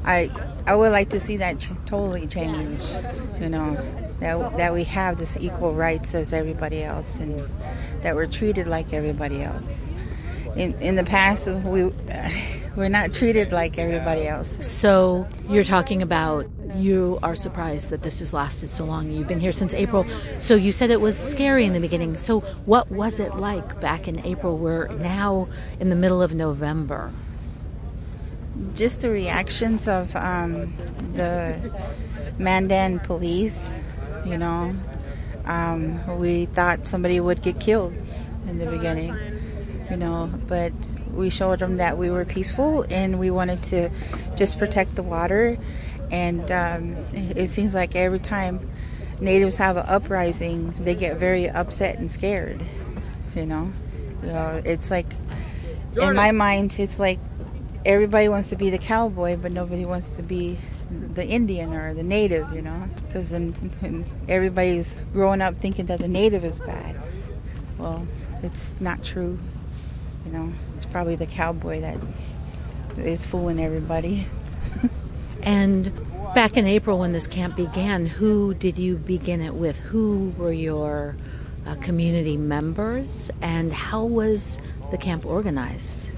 I 0.05 0.29
I 0.65 0.75
would 0.75 0.91
like 0.91 1.09
to 1.09 1.19
see 1.19 1.37
that 1.37 1.59
ch- 1.59 1.71
totally 1.87 2.27
change. 2.27 2.83
You 3.41 3.49
know, 3.49 3.75
that 4.19 4.57
that 4.57 4.73
we 4.73 4.83
have 4.85 5.17
this 5.17 5.35
equal 5.39 5.73
rights 5.73 6.13
as 6.13 6.33
everybody 6.33 6.83
else, 6.83 7.17
and 7.17 7.49
that 8.03 8.15
we're 8.15 8.27
treated 8.27 8.67
like 8.67 8.93
everybody 8.93 9.41
else. 9.41 9.89
In 10.55 10.73
in 10.79 10.95
the 10.95 11.03
past, 11.03 11.47
we 11.47 11.85
we're 12.75 12.89
not 12.89 13.11
treated 13.11 13.51
like 13.51 13.79
everybody 13.79 14.27
else. 14.27 14.55
So 14.65 15.27
you're 15.49 15.63
talking 15.63 16.03
about 16.03 16.45
you 16.75 17.19
are 17.23 17.35
surprised 17.35 17.89
that 17.91 18.01
this 18.03 18.19
has 18.19 18.33
lasted 18.33 18.69
so 18.69 18.85
long. 18.85 19.11
You've 19.11 19.27
been 19.27 19.39
here 19.39 19.51
since 19.51 19.73
April. 19.73 20.05
So 20.39 20.55
you 20.55 20.71
said 20.71 20.91
it 20.91 21.01
was 21.01 21.17
scary 21.17 21.65
in 21.65 21.73
the 21.73 21.79
beginning. 21.79 22.17
So 22.17 22.41
what 22.65 22.91
was 22.91 23.19
it 23.19 23.35
like 23.35 23.79
back 23.79 24.07
in 24.07 24.25
April? 24.25 24.57
We're 24.57 24.87
now 24.87 25.47
in 25.79 25.89
the 25.89 25.95
middle 25.95 26.21
of 26.21 26.33
November. 26.35 27.11
just 28.75 29.01
the 29.01 29.09
reactions 29.09 29.87
of 29.87 30.15
um, 30.15 30.73
the 31.13 31.71
Mandan 32.37 32.99
police, 32.99 33.77
you 34.25 34.37
know, 34.37 34.75
um, 35.45 36.19
we 36.19 36.45
thought 36.45 36.85
somebody 36.85 37.19
would 37.19 37.41
get 37.41 37.59
killed 37.59 37.93
in 38.47 38.57
the 38.57 38.67
beginning, 38.67 39.15
you 39.89 39.97
know, 39.97 40.31
but 40.47 40.73
we 41.13 41.29
showed 41.29 41.59
them 41.59 41.77
that 41.77 41.97
we 41.97 42.09
were 42.09 42.25
peaceful 42.25 42.85
and 42.89 43.19
we 43.19 43.31
wanted 43.31 43.63
to 43.63 43.89
just 44.35 44.59
protect 44.59 44.95
the 44.95 45.03
water. 45.03 45.57
And 46.11 46.49
um, 46.51 46.95
it 47.11 47.49
seems 47.49 47.73
like 47.73 47.95
every 47.95 48.19
time 48.19 48.69
natives 49.19 49.57
have 49.57 49.77
an 49.77 49.85
uprising, 49.87 50.73
they 50.79 50.95
get 50.95 51.17
very 51.17 51.49
upset 51.49 51.99
and 51.99 52.11
scared, 52.11 52.61
you 53.35 53.45
know. 53.45 53.71
You 54.21 54.29
know, 54.29 54.61
it's 54.65 54.89
like, 54.89 55.07
in 55.99 56.15
my 56.15 56.31
mind, 56.31 56.75
it's 56.79 56.97
like 56.99 57.19
everybody 57.85 58.29
wants 58.29 58.49
to 58.49 58.55
be 58.55 58.69
the 58.69 58.77
cowboy, 58.77 59.37
but 59.37 59.51
nobody 59.51 59.85
wants 59.85 60.11
to 60.11 60.23
be 60.23 60.57
the 61.13 61.25
Indian 61.25 61.73
or 61.73 61.93
the 61.93 62.03
native, 62.03 62.51
you 62.53 62.61
know, 62.61 62.89
because 63.05 63.31
then 63.31 64.05
everybody's 64.27 64.99
growing 65.13 65.41
up 65.41 65.55
thinking 65.57 65.85
that 65.87 65.99
the 65.99 66.07
native 66.07 66.43
is 66.45 66.59
bad. 66.59 66.99
Well, 67.77 68.07
it's 68.43 68.75
not 68.79 69.03
true, 69.03 69.37
You 70.25 70.31
know, 70.31 70.53
it's 70.75 70.85
probably 70.85 71.15
the 71.15 71.25
cowboy 71.25 71.81
that 71.81 71.97
is 72.97 73.25
fooling 73.25 73.59
everybody. 73.59 74.27
And 75.47 75.93
back 76.35 76.57
in 76.57 76.67
April 76.67 76.99
when 76.99 77.13
this 77.13 77.25
camp 77.25 77.55
began, 77.55 78.05
who 78.05 78.53
did 78.53 78.77
you 78.77 78.97
begin 78.97 79.39
it 79.39 79.53
with? 79.53 79.79
Who 79.79 80.33
were 80.37 80.51
your 80.51 81.15
uh, 81.65 81.75
community 81.75 82.35
members, 82.35 83.31
and 83.41 83.71
how 83.71 84.03
was 84.03 84.59
the 84.91 84.97
camp 84.97 85.25
organized? 85.25 86.09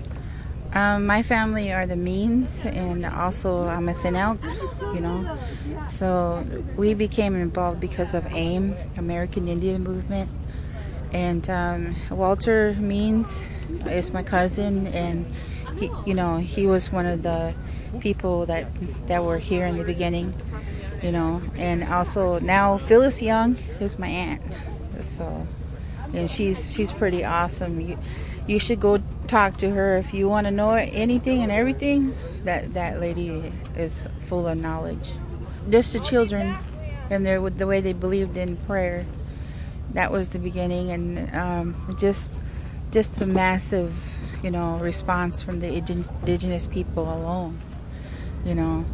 Um, 0.74 1.06
my 1.06 1.22
family 1.22 1.72
are 1.72 1.86
the 1.86 1.96
Means, 1.96 2.66
and 2.66 3.06
also 3.06 3.68
I'm 3.68 3.88
a 3.88 3.94
Thin 3.94 4.16
Elk, 4.16 4.40
you 4.96 5.00
know. 5.00 5.38
So 5.88 6.44
we 6.76 6.96
became 6.96 7.36
involved 7.36 7.80
because 7.80 8.16
of 8.16 8.26
AIM, 8.34 8.74
American 8.98 9.48
Indian 9.48 9.84
Movement. 9.84 10.32
And 11.14 11.48
um, 11.52 11.96
Walter 12.10 12.74
Means 12.80 13.44
is 13.86 14.12
my 14.12 14.24
cousin, 14.24 14.88
and 14.88 15.32
he, 15.78 15.92
you 16.08 16.16
know, 16.16 16.38
he 16.38 16.66
was 16.66 16.92
one 16.92 17.06
of 17.06 17.22
the 17.22 17.54
people 18.00 18.46
that 18.46 18.68
that 19.08 19.24
were 19.24 19.38
here 19.38 19.66
in 19.66 19.78
the 19.78 19.84
beginning, 19.84 20.34
you 21.02 21.12
know. 21.12 21.42
And 21.56 21.84
also 21.84 22.40
now 22.40 22.78
Phyllis 22.78 23.22
Young 23.22 23.56
is 23.80 23.98
my 24.00 24.08
aunt, 24.08 24.42
so 25.02 25.48
and 26.14 26.30
she's 26.30 26.74
she's 26.74 26.92
pretty 26.92 27.24
awesome. 27.24 27.80
You, 27.82 27.98
you 28.48 28.60
should 28.60 28.80
go 28.80 29.02
talk 29.28 29.58
to 29.58 29.70
her 29.72 29.98
if 29.98 30.14
you 30.14 30.28
want 30.28 30.48
to 30.48 30.52
know 30.52 30.72
anything 30.72 31.42
and 31.42 31.52
everything. 31.52 32.16
That 32.44 32.74
that 32.74 33.00
lady 33.00 33.52
is 33.76 34.02
full 34.28 34.48
of 34.48 34.58
knowledge. 34.58 35.12
Just 35.70 35.94
the 35.94 36.00
children, 36.00 36.56
and 37.10 37.26
their 37.26 37.42
the 37.50 37.68
way 37.68 37.82
they 37.82 37.94
believed 37.94 38.38
in 38.38 38.58
prayer. 38.58 39.06
That 39.94 40.12
was 40.12 40.30
the 40.30 40.40
beginning, 40.40 40.92
and 40.92 41.36
um, 41.36 41.96
just 42.00 42.40
just 42.92 43.16
the 43.16 43.26
massive, 43.26 43.94
you 44.44 44.52
know, 44.52 44.78
response 44.78 45.42
from 45.42 45.60
the 45.60 45.74
indigenous 45.74 46.66
people 46.66 47.04
alone. 47.04 47.60
You 48.46 48.56
know, 48.56 48.86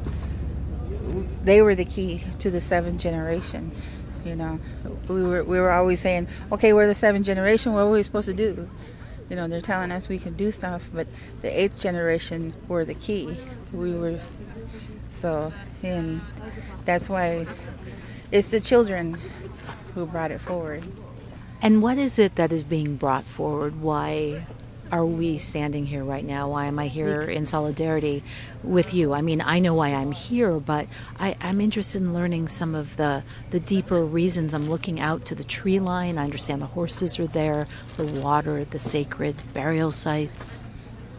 they 1.44 1.62
were 1.62 1.76
the 1.76 1.86
key 1.86 2.24
to 2.40 2.50
the 2.50 2.62
seventh 2.62 3.02
generation. 3.02 3.72
You 4.26 4.36
know, 4.36 4.60
we 5.08 5.24
were 5.24 5.44
we 5.44 5.60
were 5.60 5.72
always 5.72 6.00
saying, 6.00 6.28
okay, 6.52 6.74
we're 6.74 6.88
the 6.88 6.96
seventh 6.96 7.26
generation. 7.26 7.74
What 7.74 7.82
are 7.82 7.90
we 7.90 8.04
supposed 8.04 8.28
to 8.28 8.34
do? 8.34 8.70
You 9.30 9.36
know, 9.36 9.48
they're 9.48 9.62
telling 9.62 9.92
us 9.92 10.08
we 10.08 10.20
can 10.20 10.36
do 10.36 10.52
stuff, 10.52 10.90
but 10.94 11.08
the 11.42 11.50
eighth 11.50 11.80
generation 11.80 12.54
were 12.68 12.86
the 12.86 12.94
key. 12.94 13.38
We 13.72 13.94
were 13.94 14.20
so, 15.10 15.54
and 15.82 16.22
that's 16.86 17.10
why 17.10 17.48
it's 18.32 18.52
the 18.52 18.60
children 18.60 19.18
who 19.94 20.06
brought 20.06 20.32
it 20.32 20.42
forward. 20.42 20.84
And 21.62 21.82
what 21.82 21.98
is 21.98 22.20
it 22.20 22.36
that 22.36 22.52
is 22.52 22.64
being 22.64 22.98
brought 22.98 23.26
forward? 23.26 23.82
Why 23.82 24.46
are 24.92 25.06
we 25.06 25.38
standing 25.38 25.86
here 25.88 26.04
right 26.04 26.24
now? 26.24 26.50
Why 26.50 26.66
am 26.66 26.78
I 26.78 26.88
here 26.88 27.22
in 27.22 27.46
solidarity 27.46 28.24
with 28.64 28.94
you? 28.94 29.14
I 29.14 29.22
mean, 29.22 29.42
I 29.42 29.60
know 29.60 29.74
why 29.74 29.90
I'm 29.90 30.12
here, 30.12 30.60
but 30.60 30.88
I, 31.20 31.36
am 31.42 31.60
interested 31.60 32.02
in 32.02 32.14
learning 32.14 32.50
some 32.50 32.76
of 32.76 32.96
the, 32.98 33.24
the 33.50 33.60
deeper 33.60 34.04
reasons. 34.04 34.54
I'm 34.54 34.70
looking 34.70 35.00
out 35.00 35.26
to 35.26 35.36
the 35.36 35.44
tree 35.44 35.80
line. 35.80 36.18
I 36.18 36.24
understand 36.24 36.62
the 36.62 36.68
horses 36.68 37.20
are 37.20 37.28
there, 37.28 37.68
the 37.98 38.06
water, 38.06 38.64
the 38.64 38.80
sacred 38.80 39.36
burial 39.54 39.92
sites. 39.92 40.64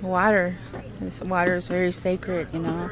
Water. 0.00 0.56
This 1.00 1.20
water 1.20 1.56
is 1.56 1.66
very 1.66 1.92
sacred, 1.92 2.49
you 2.52 2.61
know. 2.61 2.90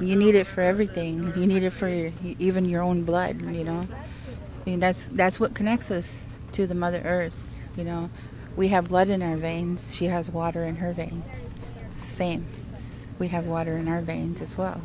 You 0.00 0.16
need 0.16 0.34
it 0.34 0.46
for 0.46 0.60
everything. 0.60 1.32
You 1.36 1.46
need 1.46 1.62
it 1.62 1.70
for 1.70 1.88
your, 1.88 2.12
even 2.22 2.64
your 2.64 2.82
own 2.82 3.04
blood, 3.04 3.40
you 3.40 3.64
know. 3.64 3.86
I 3.90 4.70
mean, 4.70 4.80
that's 4.80 5.08
that's 5.08 5.40
what 5.40 5.54
connects 5.54 5.90
us 5.90 6.28
to 6.52 6.66
the 6.66 6.74
Mother 6.74 7.02
Earth, 7.04 7.36
you 7.76 7.84
know. 7.84 8.10
We 8.58 8.68
have 8.68 8.88
blood 8.88 9.08
in 9.08 9.22
our 9.22 9.36
veins. 9.36 9.94
She 9.94 10.06
has 10.06 10.32
water 10.32 10.64
in 10.64 10.76
her 10.76 10.92
veins. 10.92 11.46
Same. 11.90 12.44
We 13.16 13.28
have 13.28 13.46
water 13.46 13.76
in 13.76 13.86
our 13.86 14.00
veins 14.00 14.40
as 14.40 14.58
well. 14.58 14.82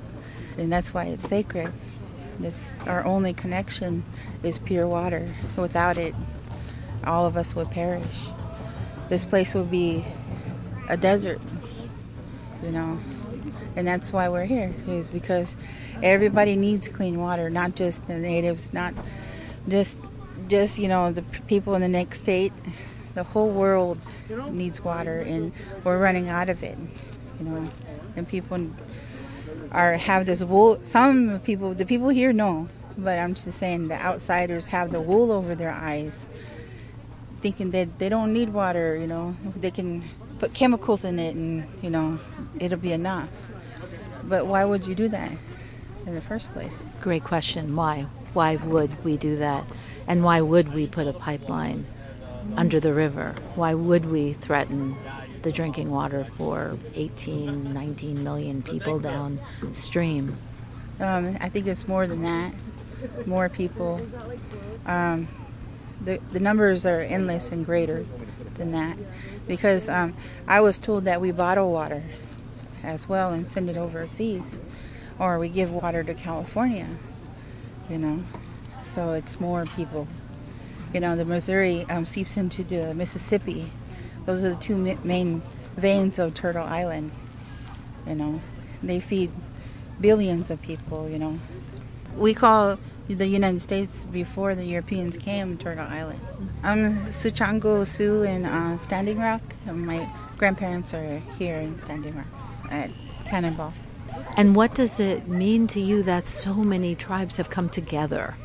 And 0.59 0.71
that's 0.71 0.93
why 0.93 1.05
it's 1.05 1.27
sacred. 1.27 1.73
This 2.39 2.79
our 2.85 3.03
only 3.03 3.33
connection 3.33 4.05
is 4.43 4.59
pure 4.59 4.85
water. 4.85 5.33
Without 5.55 5.97
it, 5.97 6.13
all 7.03 7.25
of 7.25 7.35
us 7.35 7.55
would 7.55 7.71
perish. 7.71 8.27
This 9.09 9.25
place 9.25 9.55
would 9.55 9.71
be 9.71 10.05
a 10.87 10.95
desert, 10.95 11.41
you 12.61 12.69
know. 12.69 12.99
And 13.75 13.87
that's 13.87 14.13
why 14.13 14.29
we're 14.29 14.45
here, 14.45 14.71
is 14.87 15.09
because 15.09 15.57
everybody 16.03 16.55
needs 16.55 16.89
clean 16.89 17.19
water, 17.19 17.49
not 17.49 17.73
just 17.73 18.07
the 18.07 18.19
natives, 18.19 18.71
not 18.71 18.93
just 19.67 19.97
just, 20.47 20.77
you 20.77 20.87
know, 20.87 21.11
the 21.11 21.23
people 21.47 21.73
in 21.73 21.81
the 21.81 21.87
next 21.87 22.19
state 22.19 22.53
the 23.15 23.23
whole 23.23 23.49
world 23.49 23.97
needs 24.49 24.83
water 24.83 25.19
and 25.19 25.51
we're 25.83 25.99
running 25.99 26.29
out 26.29 26.49
of 26.49 26.63
it 26.63 26.77
you 27.39 27.45
know. 27.45 27.69
And 28.15 28.27
people 28.27 28.69
are 29.71 29.93
have 29.93 30.25
this 30.25 30.43
wool 30.43 30.79
some 30.83 31.39
people 31.39 31.73
the 31.73 31.85
people 31.85 32.09
here 32.09 32.31
know 32.31 32.69
but 32.95 33.17
i'm 33.17 33.33
just 33.33 33.51
saying 33.57 33.87
the 33.87 33.95
outsiders 33.95 34.67
have 34.67 34.91
the 34.91 35.01
wool 35.01 35.31
over 35.31 35.55
their 35.55 35.71
eyes 35.71 36.27
thinking 37.43 37.71
that 37.71 37.99
they 37.99 38.07
don't 38.07 38.31
need 38.33 38.49
water 38.49 38.95
you 38.95 39.05
know. 39.05 39.35
They 39.55 39.69
can 39.69 40.09
put 40.39 40.53
chemicals 40.53 41.03
in 41.03 41.19
it 41.19 41.35
and 41.35 41.67
you 41.83 41.89
know 41.89 42.19
it'll 42.59 42.79
be 42.79 42.93
enough. 42.93 43.29
But 44.23 44.47
why 44.47 44.63
would 44.63 44.87
you 44.87 44.95
do 44.95 45.09
that 45.09 45.31
in 46.07 46.15
the 46.15 46.21
first 46.21 46.51
place? 46.53 46.89
Great 47.01 47.23
question. 47.25 47.75
Why? 47.75 48.07
Why 48.33 48.55
would 48.55 49.03
we 49.03 49.17
do 49.17 49.35
that? 49.37 49.65
And 50.07 50.23
why 50.23 50.41
would 50.41 50.73
we 50.73 50.87
put 50.87 51.05
a 51.05 51.13
pipeline 51.13 51.85
under 52.55 52.79
the 52.79 52.93
river. 52.93 53.35
Why 53.55 53.73
would 53.73 54.05
we 54.05 54.33
threaten 54.33 54.95
the 55.41 55.51
drinking 55.51 55.91
water 55.91 56.23
for 56.23 56.77
18, 56.95 57.73
19 57.73 58.23
million 58.23 58.61
people 58.61 58.99
downstream? 58.99 60.37
Um, 60.99 61.37
I 61.41 61.49
think 61.49 61.67
it's 61.67 61.87
more 61.87 62.07
than 62.07 62.23
that. 62.23 62.53
More 63.25 63.49
people. 63.49 64.05
Um, 64.85 65.27
the, 66.01 66.19
the 66.31 66.39
numbers 66.39 66.85
are 66.85 67.01
endless 67.01 67.49
and 67.49 67.65
greater 67.65 68.05
than 68.55 68.71
that 68.71 68.97
because 69.47 69.89
um, 69.89 70.15
I 70.47 70.61
was 70.61 70.79
told 70.79 71.05
that 71.05 71.19
we 71.21 71.31
bottle 71.31 71.71
water 71.71 72.03
as 72.83 73.07
well 73.07 73.31
and 73.31 73.49
send 73.49 73.69
it 73.69 73.77
overseas 73.77 74.59
or 75.19 75.39
we 75.39 75.49
give 75.49 75.71
water 75.71 76.03
to 76.03 76.13
California, 76.13 76.87
you 77.89 77.97
know. 77.97 78.23
So 78.83 79.13
it's 79.13 79.39
more 79.39 79.65
people 79.65 80.07
you 80.93 80.99
know, 80.99 81.15
the 81.15 81.25
Missouri 81.25 81.85
um, 81.89 82.05
seeps 82.05 82.37
into 82.37 82.63
the 82.63 82.93
Mississippi. 82.93 83.71
Those 84.25 84.43
are 84.43 84.49
the 84.49 84.55
two 84.55 84.77
main 85.03 85.41
veins 85.75 86.19
of 86.19 86.33
Turtle 86.35 86.65
Island. 86.65 87.11
You 88.05 88.15
know, 88.15 88.41
they 88.83 88.99
feed 88.99 89.31
billions 89.99 90.51
of 90.51 90.61
people. 90.61 91.09
You 91.09 91.17
know, 91.17 91.39
we 92.15 92.33
call 92.33 92.77
the 93.07 93.27
United 93.27 93.61
States 93.61 94.05
before 94.05 94.55
the 94.55 94.65
Europeans 94.65 95.17
came 95.17 95.57
Turtle 95.57 95.87
Island. 95.87 96.19
I'm 96.61 97.07
Sicangu 97.07 97.85
Sioux 97.87 98.21
in 98.21 98.45
uh, 98.45 98.77
Standing 98.77 99.19
Rock. 99.19 99.41
My 99.65 100.07
grandparents 100.37 100.93
are 100.93 101.17
here 101.39 101.57
in 101.57 101.79
Standing 101.79 102.15
Rock 102.15 102.27
at 102.69 102.91
Cannonball. 103.25 103.73
And 104.37 104.55
what 104.55 104.75
does 104.75 104.99
it 104.99 105.27
mean 105.27 105.65
to 105.67 105.81
you 105.81 106.03
that 106.03 106.27
so 106.27 106.53
many 106.53 106.93
tribes 106.93 107.37
have 107.37 107.49
come 107.49 107.67
together? 107.67 108.35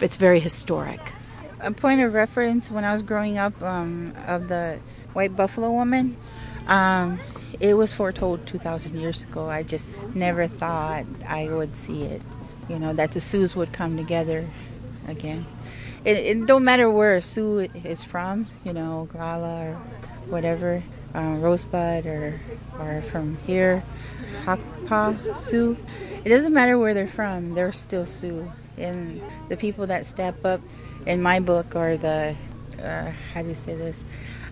It's 0.00 0.16
very 0.16 0.40
historic 0.40 1.12
a 1.66 1.72
point 1.72 2.00
of 2.00 2.14
reference 2.14 2.70
when 2.70 2.84
I 2.84 2.92
was 2.92 3.02
growing 3.02 3.38
up 3.38 3.60
um, 3.60 4.14
of 4.26 4.48
the 4.48 4.78
white 5.12 5.34
buffalo 5.34 5.70
woman. 5.72 6.16
Um, 6.68 7.18
it 7.58 7.74
was 7.74 7.92
foretold 7.92 8.46
2,000 8.46 8.98
years 8.98 9.24
ago. 9.24 9.48
I 9.48 9.62
just 9.62 9.96
never 10.14 10.46
thought 10.46 11.04
I 11.26 11.48
would 11.48 11.74
see 11.74 12.04
it. 12.04 12.22
You 12.68 12.78
know 12.78 12.92
that 12.94 13.12
the 13.12 13.20
Sioux 13.20 13.48
would 13.54 13.72
come 13.72 13.96
together 13.96 14.48
again. 15.06 15.46
It, 16.04 16.16
it 16.16 16.46
don't 16.46 16.64
matter 16.64 16.90
where 16.90 17.16
a 17.16 17.22
Sioux 17.22 17.68
is 17.84 18.02
from. 18.02 18.46
You 18.64 18.72
know, 18.72 19.08
Oglala 19.12 19.72
or 19.72 19.74
whatever, 20.26 20.82
uh, 21.14 21.36
Rosebud 21.38 22.06
or 22.06 22.40
or 22.80 23.02
from 23.02 23.38
here, 23.46 23.84
Hunkpapa 24.44 25.36
Sioux. 25.36 25.76
It 26.24 26.28
doesn't 26.28 26.52
matter 26.52 26.76
where 26.76 26.92
they're 26.92 27.06
from. 27.06 27.54
They're 27.54 27.72
still 27.72 28.04
Sioux, 28.04 28.50
and 28.76 29.22
the 29.48 29.56
people 29.56 29.86
that 29.86 30.06
step 30.06 30.44
up 30.44 30.60
in 31.06 31.22
my 31.22 31.40
book 31.40 31.76
are 31.76 31.96
the 31.96 32.34
uh, 32.82 33.12
how 33.32 33.42
do 33.42 33.48
you 33.48 33.54
say 33.54 33.74
this? 33.74 34.04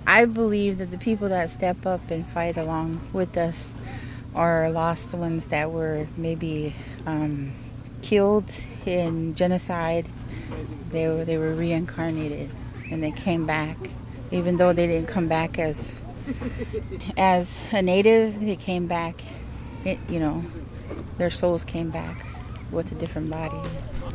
I 0.06 0.24
believe 0.24 0.78
that 0.78 0.90
the 0.90 0.98
people 0.98 1.28
that 1.28 1.50
step 1.50 1.84
up 1.84 2.10
and 2.10 2.26
fight 2.26 2.56
along 2.56 3.00
with 3.12 3.36
us 3.36 3.74
are 4.34 4.70
lost 4.70 5.14
ones 5.14 5.48
that 5.48 5.70
were 5.70 6.06
maybe 6.16 6.74
um, 7.06 7.52
killed 8.02 8.50
in 8.86 9.34
genocide. 9.34 10.06
They 10.90 11.08
were 11.08 11.24
they 11.24 11.38
were 11.38 11.54
reincarnated 11.54 12.50
and 12.90 13.02
they 13.02 13.10
came 13.10 13.46
back, 13.46 13.76
even 14.30 14.56
though 14.56 14.72
they 14.72 14.86
didn't 14.86 15.08
come 15.08 15.28
back 15.28 15.58
as 15.58 15.92
as 17.16 17.58
a 17.72 17.82
native. 17.82 18.40
They 18.40 18.56
came 18.56 18.86
back, 18.86 19.22
it, 19.84 19.98
you 20.08 20.20
know, 20.20 20.44
their 21.18 21.30
souls 21.30 21.64
came 21.64 21.90
back 21.90 22.26
with 22.70 22.92
a 22.92 22.94
different 22.94 23.30
body. 23.30 23.60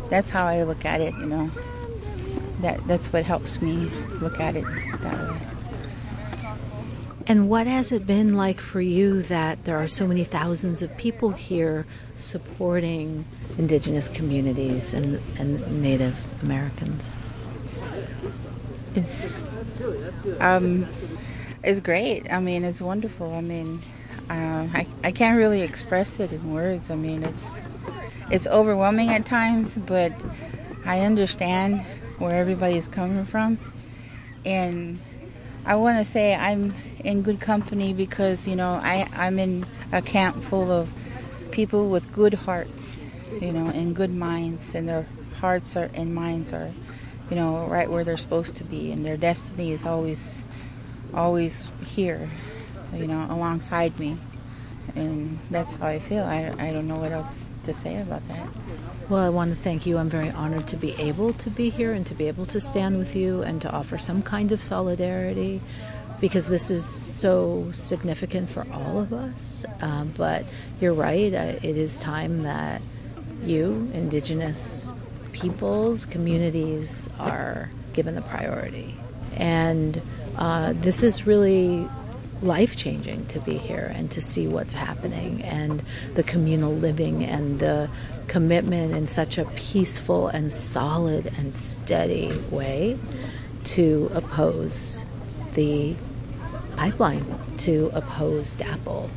That's 0.09 0.29
how 0.29 0.45
I 0.45 0.63
look 0.63 0.85
at 0.85 1.01
it, 1.01 1.13
you 1.15 1.25
know 1.25 1.51
that 2.59 2.85
that's 2.87 3.11
what 3.11 3.23
helps 3.25 3.61
me 3.61 3.89
look 4.21 4.39
at 4.39 4.55
it 4.55 4.65
that 5.01 5.29
way. 5.29 5.39
And 7.29 7.47
what 7.47 7.67
has 7.67 7.91
it 7.91 8.07
been 8.07 8.35
like 8.35 8.59
for 8.59 8.81
you 8.81 9.21
that 9.21 9.63
there 9.65 9.77
are 9.77 9.87
so 9.87 10.07
many 10.07 10.23
thousands 10.23 10.81
of 10.81 10.97
people 10.97 11.33
here 11.33 11.85
supporting 12.17 13.25
indigenous 13.55 14.07
communities 14.07 14.95
and, 14.95 15.21
and 15.37 15.79
Native 15.79 16.17
Americans? 16.41 17.15
It's 18.95 19.43
um, 20.39 20.87
it's 21.63 21.79
great. 21.79 22.31
I 22.33 22.39
mean, 22.39 22.63
it's 22.63 22.81
wonderful. 22.81 23.31
I 23.31 23.41
mean, 23.41 23.83
uh, 24.27 24.67
I 24.73 24.87
I 25.03 25.11
can't 25.11 25.37
really 25.37 25.61
express 25.61 26.19
it 26.19 26.31
in 26.31 26.51
words. 26.51 26.89
I 26.89 26.95
mean, 26.95 27.23
it's 27.23 27.63
it's 28.31 28.47
overwhelming 28.47 29.09
at 29.09 29.27
times, 29.27 29.77
but 29.77 30.13
I 30.83 31.01
understand 31.01 31.85
where 32.19 32.35
everybody's 32.35 32.87
coming 32.87 33.25
from, 33.25 33.57
and 34.45 34.99
I 35.65 35.75
want 35.75 35.97
to 35.97 36.05
say 36.05 36.35
I'm 36.35 36.73
in 37.03 37.21
good 37.21 37.39
company 37.39 37.93
because 37.93 38.47
you 38.47 38.55
know 38.55 38.73
I 38.83 39.07
I'm 39.13 39.39
in 39.39 39.65
a 39.91 40.01
camp 40.01 40.43
full 40.43 40.71
of 40.71 40.89
people 41.51 41.89
with 41.89 42.11
good 42.13 42.33
hearts, 42.33 43.01
you 43.41 43.51
know, 43.51 43.67
and 43.67 43.95
good 43.95 44.13
minds, 44.13 44.75
and 44.75 44.87
their 44.87 45.07
hearts 45.39 45.75
are 45.75 45.89
and 45.93 46.13
minds 46.13 46.53
are, 46.53 46.71
you 47.29 47.35
know, 47.35 47.65
right 47.65 47.89
where 47.89 48.03
they're 48.03 48.17
supposed 48.17 48.55
to 48.57 48.63
be, 48.63 48.91
and 48.91 49.05
their 49.05 49.17
destiny 49.17 49.71
is 49.71 49.85
always, 49.85 50.41
always 51.13 51.63
here, 51.83 52.29
you 52.93 53.07
know, 53.07 53.25
alongside 53.29 53.97
me, 53.99 54.17
and 54.95 55.39
that's 55.49 55.73
how 55.73 55.87
I 55.87 55.99
feel. 55.99 56.23
I 56.23 56.53
I 56.59 56.71
don't 56.71 56.87
know 56.87 56.97
what 56.97 57.11
else 57.11 57.49
to 57.63 57.73
say 57.73 58.01
about 58.01 58.27
that. 58.27 58.47
Well, 59.09 59.25
I 59.25 59.29
want 59.29 59.51
to 59.51 59.57
thank 59.57 59.85
you. 59.85 59.97
I'm 59.97 60.09
very 60.09 60.29
honored 60.29 60.67
to 60.67 60.77
be 60.77 60.93
able 60.99 61.33
to 61.33 61.49
be 61.49 61.69
here 61.69 61.93
and 61.93 62.05
to 62.07 62.13
be 62.13 62.27
able 62.27 62.45
to 62.47 62.61
stand 62.61 62.97
with 62.97 63.15
you 63.15 63.41
and 63.41 63.61
to 63.61 63.71
offer 63.71 63.97
some 63.97 64.21
kind 64.21 64.51
of 64.51 64.61
solidarity 64.61 65.61
because 66.19 66.47
this 66.47 66.69
is 66.69 66.85
so 66.85 67.69
significant 67.71 68.49
for 68.49 68.67
all 68.71 68.99
of 68.99 69.13
us. 69.13 69.65
Um, 69.81 70.13
but 70.15 70.45
you're 70.79 70.93
right, 70.93 71.33
uh, 71.33 71.55
it 71.61 71.77
is 71.77 71.97
time 71.97 72.43
that 72.43 72.81
you, 73.43 73.89
Indigenous 73.93 74.91
peoples, 75.31 76.05
communities, 76.05 77.09
are 77.19 77.71
given 77.93 78.15
the 78.15 78.21
priority. 78.21 78.95
And 79.37 80.01
uh, 80.37 80.73
this 80.75 81.03
is 81.03 81.25
really 81.25 81.87
life 82.41 82.75
changing 82.75 83.25
to 83.27 83.39
be 83.39 83.57
here 83.57 83.91
and 83.93 84.09
to 84.11 84.21
see 84.21 84.47
what's 84.47 84.73
happening 84.73 85.41
and 85.43 85.83
the 86.15 86.23
communal 86.23 86.73
living 86.73 87.23
and 87.23 87.59
the 87.59 87.89
commitment 88.27 88.93
in 88.93 89.07
such 89.07 89.37
a 89.37 89.45
peaceful 89.55 90.27
and 90.27 90.51
solid 90.53 91.27
and 91.37 91.53
steady 91.53 92.37
way 92.49 92.97
to 93.63 94.09
oppose 94.13 95.03
the 95.53 95.95
pipeline, 96.77 97.25
to 97.57 97.91
oppose 97.93 98.53
DAPL, 98.53 99.09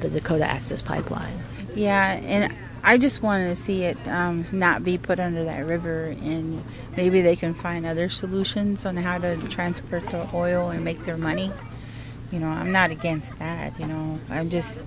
the 0.00 0.10
Dakota 0.10 0.44
Access 0.44 0.82
Pipeline. 0.82 1.38
Yeah, 1.74 2.12
and 2.12 2.54
I 2.84 2.98
just 2.98 3.22
wanted 3.22 3.48
to 3.48 3.56
see 3.56 3.84
it 3.84 3.96
um, 4.08 4.44
not 4.52 4.84
be 4.84 4.98
put 4.98 5.20
under 5.20 5.44
that 5.44 5.64
river, 5.64 6.06
and 6.20 6.64
maybe 6.96 7.22
they 7.22 7.36
can 7.36 7.54
find 7.54 7.86
other 7.86 8.08
solutions 8.08 8.84
on 8.84 8.96
how 8.96 9.18
to 9.18 9.36
transport 9.48 10.06
the 10.10 10.28
oil 10.34 10.70
and 10.70 10.84
make 10.84 11.04
their 11.04 11.16
money. 11.16 11.52
You 12.32 12.40
know, 12.40 12.48
I'm 12.48 12.72
not 12.72 12.90
against 12.90 13.38
that. 13.38 13.78
You 13.78 13.86
know, 13.86 14.18
I'm 14.28 14.50
just, 14.50 14.82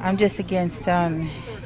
I'm 0.00 0.16
just 0.16 0.38
against 0.38 0.88
um, 0.88 1.22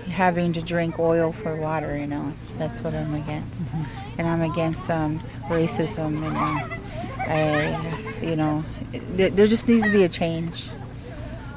having 0.08 0.52
to 0.54 0.62
drink 0.62 0.98
oil 0.98 1.32
for 1.32 1.54
water. 1.54 1.96
You 1.96 2.06
know, 2.08 2.32
that's 2.56 2.80
what 2.80 2.94
I'm 2.94 3.14
against, 3.14 3.66
mm-hmm. 3.66 4.18
and 4.18 4.26
I'm 4.26 4.40
against 4.50 4.90
um, 4.90 5.20
racism 5.48 6.26
and. 6.26 6.36
Um, 6.36 6.82
I, 7.26 8.20
you 8.20 8.36
know, 8.36 8.64
there, 8.92 9.30
there 9.30 9.46
just 9.46 9.68
needs 9.68 9.84
to 9.84 9.90
be 9.90 10.04
a 10.04 10.08
change, 10.08 10.68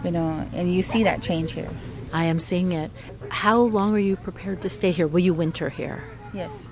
you 0.03 0.11
know, 0.11 0.47
and 0.53 0.71
you 0.71 0.83
see 0.83 1.03
that 1.03 1.21
change 1.21 1.53
here. 1.53 1.69
I 2.13 2.25
am 2.25 2.39
seeing 2.39 2.71
it. 2.71 2.91
How 3.29 3.59
long 3.59 3.93
are 3.95 3.99
you 3.99 4.15
prepared 4.15 4.61
to 4.61 4.69
stay 4.69 4.91
here? 4.91 5.07
Will 5.07 5.19
you 5.19 5.33
winter 5.33 5.69
here? 5.69 6.03
Yes. 6.33 6.67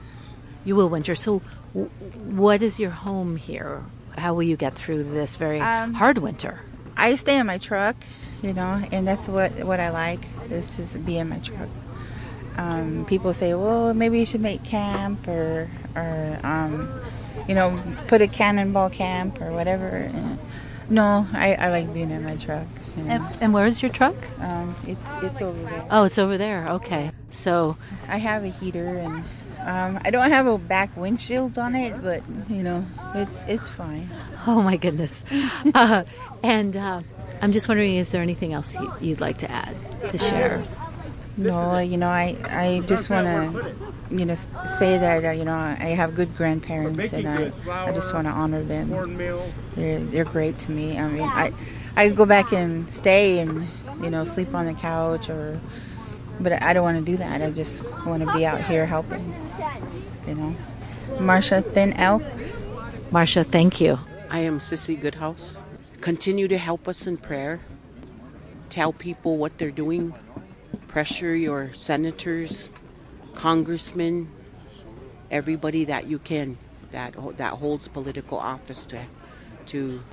You 0.64 0.76
will 0.76 0.90
winter. 0.90 1.16
So, 1.16 1.42
w- 1.74 1.90
what 1.90 2.62
is 2.62 2.80
your 2.80 2.92
home 2.92 3.36
here? 3.36 3.84
How 4.18 4.34
will 4.36 4.44
you 4.44 4.56
get 4.56 4.76
through 4.76 5.04
this 5.04 5.36
very 5.36 5.60
um, 5.60 5.96
hard 5.96 6.20
winter? 6.20 6.62
I 6.98 7.16
stay 7.16 7.38
in 7.38 7.48
my 7.48 7.58
truck, 7.58 7.96
you 8.42 8.54
know, 8.54 8.84
and 8.92 9.08
that's 9.08 9.28
what 9.28 9.64
what 9.64 9.80
I 9.80 9.90
like 9.90 10.26
is 10.50 10.70
to 10.72 10.98
be 11.00 11.18
in 11.18 11.30
my 11.30 11.40
truck. 11.40 11.70
Um, 12.58 13.06
people 13.08 13.34
say, 13.34 13.54
well, 13.54 13.94
maybe 13.94 14.20
you 14.20 14.26
should 14.26 14.42
make 14.42 14.64
camp 14.64 15.28
or 15.28 15.70
or 15.96 16.40
um, 16.44 17.02
you 17.48 17.56
know, 17.56 17.82
put 18.08 18.22
a 18.22 18.28
cannonball 18.28 18.90
camp 18.90 19.42
or 19.42 19.52
whatever. 19.52 20.12
No, 20.90 21.28
I, 21.34 21.56
I 21.56 21.70
like 21.70 21.94
being 21.94 22.12
in 22.12 22.24
my 22.24 22.36
truck. 22.36 22.68
You 22.98 23.04
know. 23.04 23.12
and, 23.12 23.42
and, 23.42 23.54
where 23.54 23.66
is 23.66 23.82
your 23.82 23.92
truck? 23.92 24.16
Um, 24.40 24.76
it's 24.86 25.06
it's 25.24 25.42
over 25.42 25.60
there. 25.64 25.88
Oh, 25.90 26.04
it's 26.04 26.20
over 26.20 26.38
there. 26.38 26.68
Okay, 26.70 27.12
so 27.32 27.76
I 28.08 28.18
have 28.18 28.44
a 28.44 28.50
heater 28.50 28.86
and 28.86 29.24
um, 29.66 30.00
I 30.04 30.12
don't 30.12 30.30
have 30.30 30.46
a 30.46 30.58
back 30.58 30.96
windshield 30.96 31.58
on 31.58 31.74
it, 31.74 32.04
but 32.04 32.22
you 32.50 32.62
know, 32.62 32.86
it's 33.16 33.42
it's 33.48 33.70
fine. 33.70 34.10
Oh 34.46 34.62
my 34.62 34.78
goodness! 34.78 35.24
uh, 35.74 36.04
and 36.44 36.76
uh, 36.76 37.02
I'm 37.42 37.52
just 37.52 37.68
wondering, 37.68 37.96
is 37.96 38.12
there 38.12 38.22
anything 38.22 38.54
else 38.54 38.78
you'd 39.02 39.22
like 39.22 39.38
to 39.40 39.50
add 39.50 39.76
to 40.10 40.18
share? 40.18 40.64
No, 41.38 41.80
you 41.80 41.98
know, 41.98 42.10
I 42.10 42.38
I 42.44 42.84
just 42.86 43.10
want 43.10 43.26
to 43.26 43.76
you 44.12 44.26
know 44.26 44.36
say 44.68 44.98
that 44.98 45.26
uh, 45.26 45.32
you 45.32 45.44
know 45.44 45.56
I 45.56 45.96
have 45.98 46.16
good 46.16 46.36
grandparents 46.38 47.12
and 47.14 47.28
I 47.28 47.52
I 47.70 47.92
just 47.92 48.14
want 48.14 48.28
to 48.28 48.32
honor 48.32 48.64
them. 48.64 49.18
They're 49.76 50.00
they're 50.00 50.26
great 50.26 50.60
to 50.60 50.72
me. 50.72 51.00
I 51.00 51.08
mean 51.08 51.24
I 51.24 51.54
I 51.96 52.10
go 52.10 52.26
back 52.26 52.52
and 52.54 52.92
stay 52.92 53.40
and 53.40 53.68
you 54.02 54.10
know 54.10 54.26
sleep 54.26 54.54
on 54.54 54.66
the 54.66 54.74
couch 54.74 55.30
or 55.30 55.60
but 56.40 56.62
I 56.62 56.74
don't 56.74 56.84
want 56.84 57.04
to 57.04 57.12
do 57.12 57.18
that. 57.18 57.42
I 57.42 57.52
just 57.52 57.84
want 58.06 58.24
to 58.24 58.34
be 58.34 58.46
out 58.46 58.62
here 58.64 58.86
helping. 58.86 59.34
You 60.28 60.36
know. 60.36 60.56
Marsha 61.18 61.64
Thin 61.64 61.94
Elk. 61.94 62.24
Marsha, 63.12 63.46
thank 63.46 63.80
you. 63.80 64.00
I 64.30 64.40
am 64.40 64.60
Sissy 64.60 65.00
Goodhouse. 65.00 65.56
Continue 66.04 66.50
to 66.50 66.58
help 66.58 66.90
us 66.90 67.08
in 67.08 67.16
prayer. 67.16 67.62
Tell 68.70 68.92
people 68.92 69.38
what 69.38 69.58
they're 69.58 69.72
doing. 69.72 70.14
Pressure 70.90 71.34
your 71.34 71.72
senators, 71.72 72.70
congressmen, 73.36 74.30
everybody 75.32 75.86
that 75.86 76.08
you 76.08 76.20
can 76.20 76.58
that 76.92 77.16
that 77.38 77.54
holds 77.54 77.88
political 77.88 78.38
office 78.38 78.86
to 78.88 79.06
to 79.68 80.04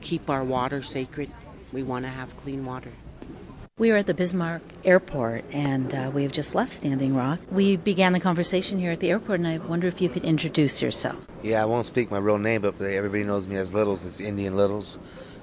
keep 0.00 0.30
our 0.30 0.44
water 0.44 0.80
sacred. 0.80 1.32
We 1.72 1.82
want 1.82 2.04
to 2.04 2.10
have 2.12 2.36
clean 2.36 2.64
water. 2.64 2.92
We 3.78 3.90
are 3.90 3.96
at 3.96 4.06
the 4.06 4.14
Bismarck 4.14 4.62
Airport 4.84 5.44
and 5.50 5.92
uh, 5.92 6.12
we 6.14 6.22
have 6.22 6.30
just 6.30 6.54
left 6.54 6.72
Standing 6.72 7.16
Rock. 7.16 7.40
We 7.50 7.76
began 7.76 8.12
the 8.12 8.20
conversation 8.20 8.78
here 8.78 8.92
at 8.92 9.00
the 9.00 9.10
airport, 9.10 9.40
and 9.40 9.48
I 9.48 9.58
wonder 9.58 9.88
if 9.88 10.00
you 10.00 10.08
could 10.08 10.22
introduce 10.22 10.80
yourself. 10.80 11.16
Yeah, 11.42 11.62
I 11.62 11.64
won't 11.64 11.86
speak 11.86 12.12
my 12.12 12.18
real 12.18 12.38
name, 12.38 12.62
but 12.62 12.80
everybody 12.80 13.24
knows 13.24 13.48
me 13.48 13.56
as 13.56 13.74
Littles. 13.74 14.04
as 14.04 14.20
Indian 14.20 14.56
Littles 14.56 15.00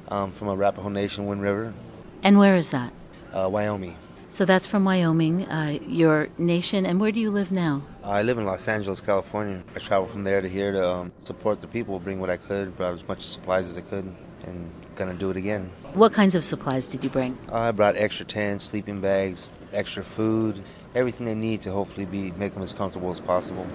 um, 0.10 0.32
from 0.32 0.50
Arapaho 0.50 0.90
Nation, 0.90 1.26
Wind 1.26 1.42
River. 1.42 1.74
And 2.22 2.38
where 2.38 2.56
is 2.56 2.72
that? 2.72 2.92
Uh, 3.32 3.48
Wyoming. 3.50 3.96
So 4.32 4.46
that's 4.46 4.68
from 4.68 4.86
Wyoming, 4.86 5.48
uh, 5.50 5.80
your 5.88 6.30
nation. 6.38 6.86
And 6.86 7.00
where 7.00 7.12
do 7.12 7.20
you 7.20 7.32
live 7.32 7.52
now? 7.52 7.82
I 8.04 8.22
live 8.22 8.38
in 8.38 8.46
Los 8.46 8.68
Angeles, 8.68 9.02
California. 9.02 9.64
I 9.76 9.80
traveled 9.80 10.12
from 10.12 10.24
there 10.24 10.42
to 10.42 10.48
here 10.48 10.72
to 10.72 10.88
um, 10.88 11.12
support 11.24 11.62
the 11.62 11.68
people, 11.68 12.00
bring 12.00 12.20
what 12.20 12.30
I 12.30 12.38
could, 12.38 12.78
brought 12.78 12.94
as 12.94 13.08
much 13.08 13.22
supplies 13.22 13.70
as 13.70 13.78
I 13.78 13.82
could, 13.82 14.14
and 14.46 14.70
gonna 14.96 15.16
do 15.16 15.32
it 15.32 15.38
again. 15.38 15.72
What 15.94 16.14
kinds 16.14 16.36
of 16.36 16.46
supplies 16.46 16.88
did 16.88 17.04
you 17.04 17.10
bring? 17.10 17.38
I 17.52 17.72
brought 17.72 17.96
extra 17.96 18.26
tents, 18.26 18.66
sleeping 18.66 19.02
bags, 19.02 19.50
extra 19.72 20.04
food, 20.04 20.62
everything 20.94 21.26
they 21.26 21.36
need 21.36 21.62
to 21.64 21.72
hopefully 21.72 22.06
be 22.06 22.32
make 22.34 22.54
them 22.54 22.62
as 22.62 22.74
comfortable 22.74 23.10
as 23.10 23.20
possible, 23.20 23.66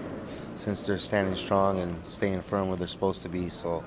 since 0.55 0.87
they're 0.87 0.99
standing 0.99 1.35
strong 1.35 1.81
and 1.81 2.05
staying 2.07 2.43
firm 2.43 2.69
where 2.69 2.77
they're 2.77 2.87
supposed 2.87 3.23
to 3.23 3.29
be. 3.29 3.49
So, 3.49 3.83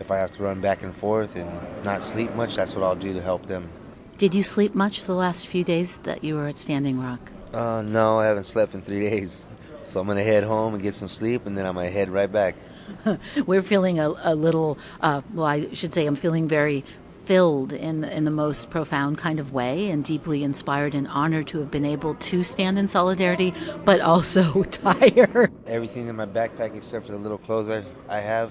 if 0.00 0.10
I 0.10 0.16
have 0.18 0.34
to 0.36 0.42
run 0.42 0.60
back 0.60 0.82
and 0.82 0.94
forth 0.94 1.36
and 1.36 1.50
not 1.84 2.02
sleep 2.02 2.34
much, 2.34 2.56
that's 2.56 2.74
what 2.74 2.84
I'll 2.84 2.96
do 2.96 3.12
to 3.14 3.22
help 3.22 3.46
them. 3.46 3.68
Did 4.16 4.34
you 4.34 4.42
sleep 4.42 4.74
much 4.74 5.02
the 5.02 5.14
last 5.14 5.46
few 5.46 5.64
days 5.64 5.98
that 5.98 6.24
you 6.24 6.34
were 6.34 6.48
at 6.48 6.58
Standing 6.58 7.00
Rock? 7.00 7.30
Uh, 7.52 7.82
no, 7.82 8.18
I 8.18 8.26
haven't 8.26 8.44
slept 8.44 8.74
in 8.74 8.82
three 8.82 9.00
days. 9.10 9.46
So 9.84 10.00
I'm 10.00 10.06
going 10.06 10.18
to 10.18 10.24
head 10.24 10.44
home 10.44 10.74
and 10.74 10.82
get 10.82 10.94
some 10.94 11.08
sleep, 11.08 11.46
and 11.46 11.56
then 11.56 11.66
I'm 11.66 11.74
going 11.74 11.86
to 11.86 11.92
head 11.92 12.10
right 12.10 12.30
back. 12.30 12.56
We're 13.46 13.62
feeling 13.62 13.98
a, 13.98 14.12
a 14.22 14.34
little, 14.34 14.78
uh, 15.00 15.22
well, 15.32 15.46
I 15.46 15.72
should 15.72 15.94
say, 15.94 16.06
I'm 16.06 16.16
feeling 16.16 16.48
very 16.48 16.84
filled 17.24 17.74
in 17.74 18.04
in 18.04 18.24
the 18.24 18.30
most 18.30 18.70
profound 18.70 19.18
kind 19.18 19.38
of 19.38 19.52
way 19.52 19.90
and 19.90 20.02
deeply 20.02 20.42
inspired 20.42 20.94
and 20.94 21.06
honored 21.08 21.46
to 21.46 21.58
have 21.58 21.70
been 21.70 21.84
able 21.84 22.14
to 22.14 22.42
stand 22.42 22.78
in 22.78 22.88
solidarity, 22.88 23.52
but 23.84 24.00
also 24.00 24.62
tired. 24.70 25.52
Everything 25.66 26.08
in 26.08 26.16
my 26.16 26.24
backpack 26.24 26.74
except 26.74 27.04
for 27.04 27.12
the 27.12 27.18
little 27.18 27.36
clothes 27.36 27.68
I, 27.68 27.84
I 28.08 28.20
have, 28.20 28.50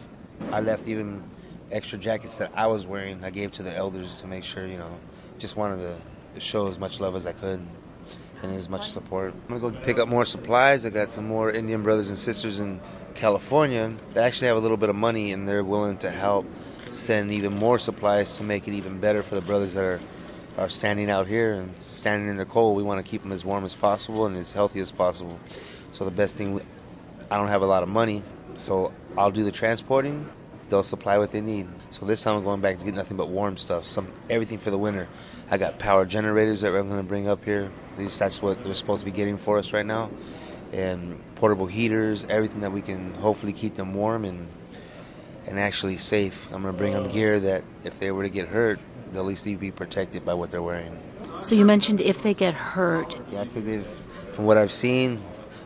I 0.52 0.60
left 0.60 0.88
even 0.88 1.24
extra 1.72 1.98
jackets 1.98 2.38
that 2.38 2.52
I 2.56 2.68
was 2.68 2.88
wearing. 2.88 3.24
I 3.24 3.30
gave 3.30 3.52
to 3.54 3.64
the 3.64 3.76
elders 3.76 4.22
to 4.22 4.28
make 4.28 4.44
sure, 4.44 4.66
you 4.66 4.78
know, 4.78 4.98
just 5.40 5.56
wanted 5.56 6.00
to 6.34 6.40
show 6.40 6.68
as 6.68 6.80
much 6.80 7.00
love 7.00 7.16
as 7.16 7.28
I 7.28 7.34
could 7.34 7.66
and 8.42 8.56
as 8.56 8.70
much 8.70 8.90
support. 8.90 9.34
I'm 9.50 9.60
gonna 9.60 9.74
go 9.74 9.82
pick 9.82 9.98
up 9.98 10.08
more 10.08 10.26
supplies. 10.26 10.86
I 10.86 10.90
got 10.90 11.12
some 11.12 11.28
more 11.28 11.52
Indian 11.52 11.84
brothers 11.84 12.10
and 12.10 12.18
sisters 12.18 12.60
in 12.60 12.80
California 13.16 13.94
that 14.14 14.24
actually 14.24 14.48
have 14.48 14.58
a 14.58 14.60
little 14.60 14.78
bit 14.78 14.90
of 14.90 14.96
money 14.96 15.32
and 15.32 15.48
they're 15.48 15.64
willing 15.64 15.98
to 16.00 16.12
help 16.12 16.46
send 16.88 17.32
even 17.32 17.56
more 17.58 17.80
supplies 17.80 18.38
to 18.38 18.44
make 18.44 18.68
it 18.68 18.74
even 18.74 19.00
better 19.00 19.24
for 19.24 19.36
the 19.36 19.42
brothers 19.42 19.74
that 19.74 19.84
are 19.84 20.00
are 20.58 20.70
standing 20.70 21.10
out 21.10 21.28
here 21.28 21.54
and 21.54 21.72
standing 21.82 22.28
in 22.28 22.38
the 22.38 22.46
cold. 22.46 22.76
We 22.76 22.84
want 22.84 23.04
to 23.04 23.10
keep 23.10 23.22
them 23.22 23.32
as 23.32 23.46
warm 23.46 23.64
as 23.64 23.76
possible 23.76 24.26
and 24.26 24.36
as 24.36 24.54
healthy 24.54 24.80
as 24.80 24.92
possible. 24.92 25.40
So 25.92 26.04
the 26.04 26.12
best 26.12 26.36
thing, 26.36 26.60
I 27.30 27.38
don't 27.38 27.50
have 27.50 27.62
a 27.62 27.68
lot 27.68 27.84
of 27.84 27.90
money, 27.90 28.24
so 28.56 28.92
I'll 29.16 29.32
do 29.32 29.44
the 29.44 29.52
transporting. 29.52 30.28
They'll 30.70 30.84
supply 30.84 31.18
what 31.18 31.32
they 31.32 31.42
need. 31.42 31.68
So 31.92 32.06
this 32.06 32.24
time 32.24 32.36
I'm 32.36 32.44
going 32.44 32.62
back 32.62 32.78
to 32.80 32.86
get 32.86 32.94
nothing 32.94 33.18
but 33.18 33.30
warm 33.30 33.58
stuff, 33.58 33.86
some 33.86 34.12
everything 34.30 34.58
for 34.58 34.70
the 34.70 34.78
winter. 34.78 35.08
I 35.50 35.58
got 35.58 35.80
power 35.80 36.06
generators 36.06 36.62
that 36.62 36.76
I'm 36.76 36.90
going 36.90 37.00
to 37.00 37.08
bring 37.08 37.28
up 37.28 37.46
here. 37.46 37.72
At 37.94 38.00
least 38.00 38.20
that's 38.20 38.42
what 38.42 38.64
they're 38.64 38.74
supposed 38.74 39.00
to 39.00 39.06
be 39.06 39.12
getting 39.12 39.38
for 39.38 39.58
us 39.58 39.72
right 39.72 39.86
now, 39.86 40.12
and 40.74 41.22
portable 41.36 41.68
heaters, 41.68 42.26
everything 42.30 42.62
that 42.62 42.72
we 42.72 42.82
can 42.82 43.14
hopefully 43.16 43.54
keep 43.54 43.76
them 43.76 43.94
warm 43.94 44.26
and 44.26 44.48
and 45.48 45.60
actually 45.60 45.98
safe. 45.98 46.46
I'm 46.52 46.62
going 46.62 46.74
to 46.74 46.78
bring 46.78 46.92
them 46.94 47.08
gear 47.08 47.40
that 47.40 47.64
if 47.86 48.00
they 48.00 48.12
were 48.12 48.24
to 48.24 48.30
get 48.30 48.50
hurt, 48.50 48.80
they'll 49.12 49.22
at 49.22 49.28
least 49.28 49.46
be 49.46 49.72
protected 49.72 50.26
by 50.26 50.34
what 50.34 50.52
they're 50.52 50.62
wearing. 50.62 51.00
So 51.42 51.56
you 51.56 51.64
mentioned 51.64 52.02
if 52.02 52.22
they 52.22 52.34
get 52.34 52.54
hurt. 52.54 53.18
Yeah, 53.32 53.46
because 53.46 53.86
from 54.34 54.46
what 54.46 54.58
I've 54.58 54.74
seen, 54.74 55.24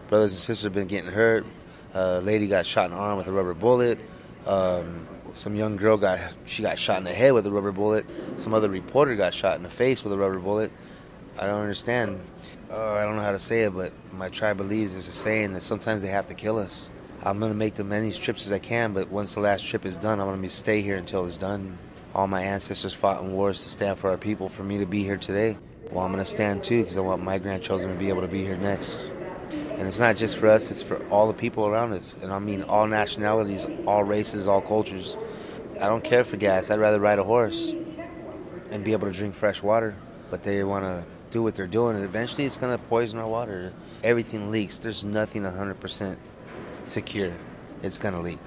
brothers 0.07 0.31
and 0.31 0.39
sisters 0.39 0.63
have 0.63 0.73
been 0.73 0.87
getting 0.87 1.11
hurt. 1.11 1.45
A 1.93 1.97
uh, 1.97 2.19
lady 2.19 2.47
got 2.47 2.65
shot 2.65 2.85
in 2.85 2.91
the 2.91 2.97
arm 2.97 3.17
with 3.17 3.27
a 3.27 3.31
rubber 3.31 3.53
bullet. 3.53 3.99
Um, 4.45 5.07
some 5.33 5.55
young 5.55 5.77
girl 5.77 5.97
got 5.97 6.19
she 6.45 6.61
got 6.61 6.77
shot 6.77 6.97
in 6.97 7.03
the 7.03 7.13
head 7.13 7.33
with 7.33 7.45
a 7.47 7.51
rubber 7.51 7.71
bullet. 7.71 8.05
Some 8.35 8.53
other 8.53 8.69
reporter 8.69 9.15
got 9.15 9.33
shot 9.33 9.55
in 9.55 9.63
the 9.63 9.69
face 9.69 10.03
with 10.03 10.13
a 10.13 10.17
rubber 10.17 10.39
bullet. 10.39 10.71
I 11.37 11.47
don't 11.47 11.61
understand. 11.61 12.19
Uh, 12.69 12.93
I 12.93 13.03
don't 13.03 13.15
know 13.15 13.21
how 13.21 13.31
to 13.31 13.39
say 13.39 13.63
it, 13.63 13.73
but 13.73 13.93
my 14.13 14.29
tribe 14.29 14.57
believes 14.57 14.93
there's 14.93 15.07
a 15.07 15.13
saying 15.13 15.53
that 15.53 15.61
sometimes 15.61 16.01
they 16.01 16.09
have 16.09 16.27
to 16.27 16.33
kill 16.33 16.57
us. 16.57 16.89
I'm 17.23 17.39
gonna 17.39 17.53
make 17.53 17.75
the 17.75 17.83
many 17.83 18.11
trips 18.11 18.45
as 18.45 18.51
I 18.51 18.59
can, 18.59 18.93
but 18.93 19.09
once 19.09 19.35
the 19.35 19.41
last 19.41 19.65
trip 19.65 19.85
is 19.85 19.95
done, 19.95 20.19
I'm 20.19 20.27
gonna 20.27 20.49
stay 20.49 20.81
here 20.81 20.97
until 20.97 21.25
it's 21.25 21.37
done. 21.37 21.77
All 22.13 22.27
my 22.27 22.43
ancestors 22.43 22.93
fought 22.93 23.23
in 23.23 23.31
wars 23.33 23.63
to 23.63 23.69
stand 23.69 23.99
for 23.99 24.09
our 24.09 24.17
people. 24.17 24.49
For 24.49 24.63
me 24.63 24.79
to 24.79 24.85
be 24.85 25.03
here 25.03 25.17
today, 25.17 25.57
well, 25.91 26.05
I'm 26.05 26.11
gonna 26.11 26.25
stand 26.25 26.63
too 26.63 26.81
because 26.81 26.97
I 26.97 27.01
want 27.01 27.23
my 27.23 27.37
grandchildren 27.37 27.91
to 27.91 27.97
be 27.97 28.09
able 28.09 28.21
to 28.21 28.27
be 28.27 28.43
here 28.43 28.57
next. 28.57 29.11
And 29.77 29.87
it's 29.87 29.99
not 29.99 30.17
just 30.17 30.37
for 30.37 30.47
us, 30.47 30.69
it's 30.69 30.81
for 30.81 31.03
all 31.07 31.27
the 31.27 31.33
people 31.33 31.65
around 31.65 31.93
us. 31.93 32.15
And 32.21 32.31
I 32.31 32.39
mean 32.39 32.63
all 32.63 32.87
nationalities, 32.87 33.65
all 33.87 34.03
races, 34.03 34.47
all 34.47 34.61
cultures. 34.61 35.17
I 35.79 35.87
don't 35.87 36.03
care 36.03 36.23
for 36.23 36.37
gas. 36.37 36.69
I'd 36.69 36.79
rather 36.79 36.99
ride 36.99 37.19
a 37.19 37.23
horse 37.23 37.73
and 38.69 38.83
be 38.83 38.91
able 38.91 39.07
to 39.07 39.13
drink 39.13 39.35
fresh 39.35 39.63
water. 39.63 39.95
But 40.29 40.43
they 40.43 40.63
want 40.63 40.85
to 40.85 41.03
do 41.31 41.41
what 41.41 41.55
they're 41.55 41.67
doing, 41.67 41.95
and 41.95 42.05
eventually 42.05 42.45
it's 42.45 42.57
going 42.57 42.77
to 42.77 42.83
poison 42.85 43.19
our 43.19 43.27
water. 43.27 43.73
Everything 44.03 44.51
leaks. 44.51 44.79
There's 44.79 45.03
nothing 45.03 45.43
100% 45.43 46.17
secure. 46.83 47.33
It's 47.81 47.97
going 47.97 48.13
to 48.13 48.19
leak. 48.19 48.39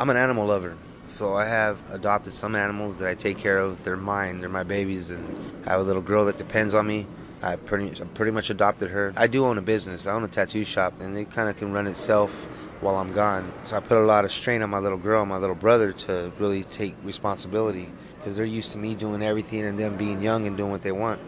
I'm 0.00 0.08
an 0.10 0.16
animal 0.16 0.46
lover. 0.46 0.76
So 1.06 1.34
I 1.34 1.46
have 1.46 1.82
adopted 1.90 2.32
some 2.32 2.54
animals 2.54 2.98
that 2.98 3.08
I 3.08 3.14
take 3.14 3.38
care 3.38 3.58
of. 3.58 3.82
They're 3.82 3.96
mine. 3.96 4.40
They're 4.40 4.48
my 4.48 4.62
babies, 4.62 5.10
and 5.10 5.64
I 5.66 5.70
have 5.70 5.80
a 5.80 5.84
little 5.84 6.02
girl 6.02 6.26
that 6.26 6.38
depends 6.38 6.74
on 6.74 6.86
me. 6.86 7.06
I 7.40 7.56
pretty, 7.56 7.90
pretty 8.14 8.32
much 8.32 8.50
adopted 8.50 8.90
her. 8.90 9.12
I 9.16 9.28
do 9.28 9.44
own 9.46 9.58
a 9.58 9.62
business. 9.62 10.06
I 10.06 10.12
own 10.12 10.24
a 10.24 10.28
tattoo 10.28 10.64
shop, 10.64 11.00
and 11.00 11.16
it 11.16 11.30
kind 11.30 11.48
of 11.48 11.56
can 11.56 11.72
run 11.72 11.86
itself 11.86 12.32
while 12.80 12.96
I'm 12.96 13.12
gone. 13.12 13.52
So 13.62 13.76
I 13.76 13.80
put 13.80 13.96
a 13.98 14.04
lot 14.04 14.24
of 14.24 14.32
strain 14.32 14.60
on 14.62 14.70
my 14.70 14.78
little 14.78 14.98
girl, 14.98 15.24
my 15.24 15.38
little 15.38 15.54
brother, 15.54 15.92
to 15.92 16.32
really 16.38 16.64
take 16.64 16.96
responsibility 17.04 17.90
because 18.16 18.36
they're 18.36 18.44
used 18.44 18.72
to 18.72 18.78
me 18.78 18.94
doing 18.94 19.22
everything 19.22 19.64
and 19.64 19.78
them 19.78 19.96
being 19.96 20.20
young 20.20 20.46
and 20.46 20.56
doing 20.56 20.72
what 20.72 20.82
they 20.82 20.92
want. 20.92 21.20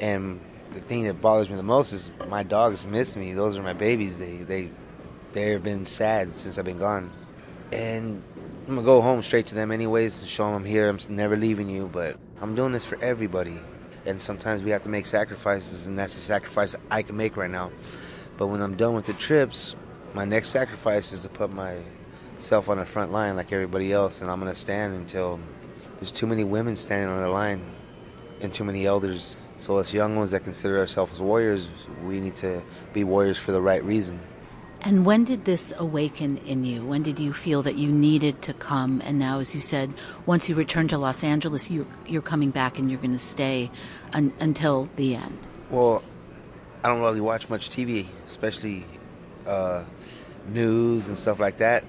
And 0.00 0.40
the 0.72 0.80
thing 0.80 1.04
that 1.04 1.20
bothers 1.20 1.48
me 1.48 1.56
the 1.56 1.62
most 1.62 1.92
is 1.92 2.10
my 2.28 2.42
dogs 2.42 2.84
miss 2.84 3.14
me. 3.14 3.32
Those 3.32 3.56
are 3.56 3.62
my 3.62 3.72
babies. 3.72 4.18
They 4.18 4.38
they 4.38 4.70
they've 5.32 5.62
been 5.62 5.84
sad 5.84 6.36
since 6.36 6.58
I've 6.58 6.64
been 6.64 6.78
gone, 6.78 7.10
and 7.70 8.20
I'm 8.66 8.74
gonna 8.74 8.82
go 8.82 9.00
home 9.00 9.22
straight 9.22 9.46
to 9.46 9.54
them 9.54 9.70
anyways 9.70 10.22
and 10.22 10.30
show 10.30 10.44
them 10.46 10.54
I'm 10.54 10.64
here. 10.64 10.88
I'm 10.88 10.98
never 11.08 11.36
leaving 11.36 11.68
you, 11.68 11.88
but 11.92 12.16
I'm 12.40 12.56
doing 12.56 12.72
this 12.72 12.84
for 12.84 13.00
everybody 13.02 13.60
and 14.04 14.20
sometimes 14.20 14.62
we 14.62 14.70
have 14.70 14.82
to 14.82 14.88
make 14.88 15.06
sacrifices, 15.06 15.86
and 15.86 15.98
that's 15.98 16.14
the 16.14 16.20
sacrifice 16.20 16.74
I 16.90 17.02
can 17.02 17.16
make 17.16 17.36
right 17.36 17.50
now. 17.50 17.70
But 18.36 18.48
when 18.48 18.60
I'm 18.60 18.76
done 18.76 18.94
with 18.94 19.06
the 19.06 19.12
trips, 19.12 19.76
my 20.14 20.24
next 20.24 20.50
sacrifice 20.50 21.12
is 21.12 21.20
to 21.20 21.28
put 21.28 21.50
myself 21.52 22.68
on 22.68 22.78
the 22.78 22.86
front 22.86 23.12
line 23.12 23.36
like 23.36 23.52
everybody 23.52 23.92
else, 23.92 24.20
and 24.20 24.30
I'm 24.30 24.40
to 24.40 24.54
stand 24.54 24.94
until 24.94 25.40
there's 25.96 26.12
too 26.12 26.26
many 26.26 26.44
women 26.44 26.76
standing 26.76 27.08
on 27.08 27.22
the 27.22 27.28
line 27.28 27.64
and 28.40 28.52
too 28.52 28.64
many 28.64 28.86
elders. 28.86 29.36
So, 29.56 29.76
us 29.76 29.94
young 29.94 30.16
ones 30.16 30.32
that 30.32 30.42
consider 30.42 30.78
ourselves 30.78 31.20
warriors, 31.20 31.68
we 32.04 32.18
need 32.18 32.34
to 32.36 32.62
be 32.92 33.04
warriors 33.04 33.38
for 33.38 33.52
the 33.52 33.62
right 33.62 33.84
reason. 33.84 34.20
And 34.84 35.06
when 35.06 35.22
did 35.22 35.44
this 35.44 35.72
awaken 35.78 36.38
in 36.38 36.64
you? 36.64 36.84
When 36.84 37.04
did 37.04 37.20
you 37.20 37.32
feel 37.32 37.62
that 37.62 37.76
you 37.76 37.88
needed 37.88 38.42
to 38.42 38.52
come? 38.52 39.00
And 39.04 39.16
now, 39.16 39.38
as 39.38 39.54
you 39.54 39.60
said, 39.60 39.94
once 40.26 40.48
you 40.48 40.56
return 40.56 40.88
to 40.88 40.98
Los 40.98 41.22
Angeles, 41.22 41.70
you're, 41.70 41.86
you're 42.04 42.20
coming 42.20 42.50
back 42.50 42.80
and 42.80 42.90
you're 42.90 43.00
going 43.00 43.12
to 43.12 43.18
stay 43.18 43.70
un- 44.12 44.32
until 44.40 44.88
the 44.96 45.14
end. 45.14 45.38
Well, 45.70 46.02
I 46.82 46.88
don't 46.88 47.00
really 47.00 47.20
watch 47.20 47.48
much 47.48 47.70
TV, 47.70 48.06
especially 48.26 48.84
uh, 49.46 49.84
news 50.48 51.06
and 51.06 51.16
stuff 51.16 51.38
like 51.38 51.58
that. 51.58 51.84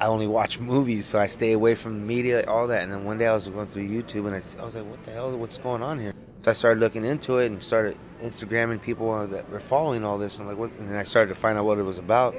I 0.00 0.06
only 0.06 0.26
watch 0.26 0.58
movies, 0.58 1.04
so 1.04 1.18
I 1.18 1.26
stay 1.26 1.52
away 1.52 1.74
from 1.74 2.06
media, 2.06 2.44
all 2.48 2.66
that. 2.68 2.82
And 2.82 2.90
then 2.90 3.04
one 3.04 3.18
day 3.18 3.26
I 3.26 3.34
was 3.34 3.46
going 3.46 3.66
through 3.66 3.86
YouTube 3.86 4.26
and 4.26 4.34
I, 4.34 4.62
I 4.62 4.64
was 4.64 4.74
like, 4.74 4.86
what 4.86 5.04
the 5.04 5.12
hell? 5.12 5.36
What's 5.36 5.58
going 5.58 5.82
on 5.82 5.98
here? 5.98 6.14
So 6.40 6.50
I 6.50 6.54
started 6.54 6.80
looking 6.80 7.04
into 7.04 7.36
it 7.38 7.46
and 7.46 7.62
started 7.62 7.98
Instagramming 8.22 8.80
people 8.80 9.26
that 9.26 9.50
were 9.50 9.60
following 9.60 10.04
all 10.04 10.18
this. 10.18 10.38
And 10.38 10.48
I'm 10.48 10.56
like, 10.56 10.58
what? 10.58 10.78
And 10.78 10.96
I 10.96 11.02
started 11.02 11.34
to 11.34 11.40
find 11.40 11.58
out 11.58 11.64
what 11.64 11.78
it 11.78 11.82
was 11.82 11.98
about. 11.98 12.34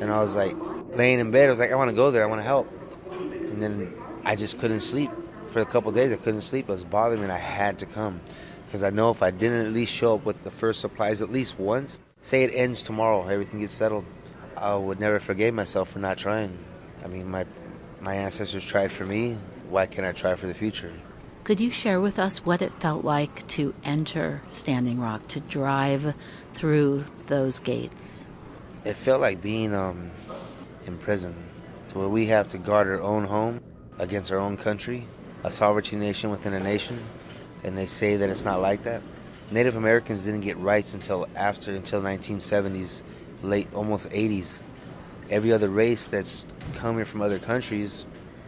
And 0.00 0.10
I 0.10 0.22
was 0.22 0.36
like, 0.36 0.54
laying 0.90 1.18
in 1.18 1.30
bed, 1.30 1.48
I 1.48 1.50
was 1.50 1.60
like, 1.60 1.72
I 1.72 1.76
want 1.76 1.90
to 1.90 1.96
go 1.96 2.10
there. 2.10 2.22
I 2.22 2.26
want 2.26 2.40
to 2.40 2.44
help. 2.44 2.70
And 3.10 3.62
then 3.62 3.94
I 4.24 4.36
just 4.36 4.58
couldn't 4.58 4.80
sleep 4.80 5.10
for 5.48 5.60
a 5.60 5.66
couple 5.66 5.90
days. 5.92 6.12
I 6.12 6.16
couldn't 6.16 6.42
sleep. 6.42 6.68
It 6.68 6.72
was 6.72 6.84
bothering 6.84 7.20
me, 7.20 7.24
and 7.24 7.32
I 7.32 7.38
had 7.38 7.78
to 7.78 7.86
come 7.86 8.20
because 8.66 8.82
I 8.82 8.90
know 8.90 9.10
if 9.10 9.22
I 9.22 9.30
didn't 9.30 9.66
at 9.66 9.72
least 9.72 9.92
show 9.92 10.16
up 10.16 10.24
with 10.24 10.42
the 10.44 10.50
first 10.50 10.80
supplies 10.80 11.22
at 11.22 11.30
least 11.30 11.58
once, 11.58 12.00
say 12.20 12.42
it 12.42 12.50
ends 12.52 12.82
tomorrow, 12.82 13.26
everything 13.26 13.60
gets 13.60 13.72
settled, 13.72 14.04
I 14.56 14.74
would 14.74 14.98
never 15.00 15.20
forgive 15.20 15.54
myself 15.54 15.90
for 15.90 15.98
not 15.98 16.18
trying. 16.18 16.58
I 17.04 17.08
mean, 17.08 17.30
my 17.30 17.46
my 18.00 18.14
ancestors 18.14 18.64
tried 18.64 18.92
for 18.92 19.06
me. 19.06 19.38
Why 19.68 19.86
can't 19.86 20.06
I 20.06 20.12
try 20.12 20.34
for 20.34 20.46
the 20.46 20.54
future? 20.54 20.92
Could 21.46 21.60
you 21.60 21.70
share 21.70 22.00
with 22.00 22.18
us 22.18 22.44
what 22.44 22.60
it 22.60 22.72
felt 22.72 23.04
like 23.04 23.46
to 23.50 23.72
enter 23.84 24.42
Standing 24.50 24.98
Rock, 24.98 25.28
to 25.28 25.38
drive 25.38 26.12
through 26.54 27.04
those 27.28 27.60
gates? 27.60 28.26
It 28.84 28.94
felt 28.94 29.20
like 29.20 29.42
being 29.42 29.72
um, 29.72 30.10
in 30.88 30.98
prison, 30.98 31.36
to 31.86 31.98
where 31.98 32.08
we 32.08 32.26
have 32.26 32.48
to 32.48 32.58
guard 32.58 32.88
our 32.88 33.00
own 33.00 33.26
home 33.26 33.60
against 33.96 34.32
our 34.32 34.40
own 34.40 34.56
country, 34.56 35.06
a 35.44 35.52
sovereignty 35.52 35.94
nation 35.94 36.30
within 36.30 36.52
a 36.52 36.58
nation, 36.58 37.00
and 37.62 37.78
they 37.78 37.86
say 37.86 38.16
that 38.16 38.28
it's 38.28 38.44
not 38.44 38.60
like 38.60 38.82
that. 38.82 39.00
Native 39.52 39.76
Americans 39.76 40.24
didn't 40.24 40.40
get 40.40 40.58
rights 40.58 40.94
until 40.94 41.28
after 41.36 41.70
until 41.76 42.02
1970s, 42.02 43.04
late 43.44 43.72
almost 43.72 44.10
80s. 44.10 44.62
Every 45.30 45.52
other 45.52 45.68
race 45.68 46.08
that's 46.08 46.44
coming 46.74 47.04
from 47.04 47.22
other 47.22 47.38
countries 47.38 48.04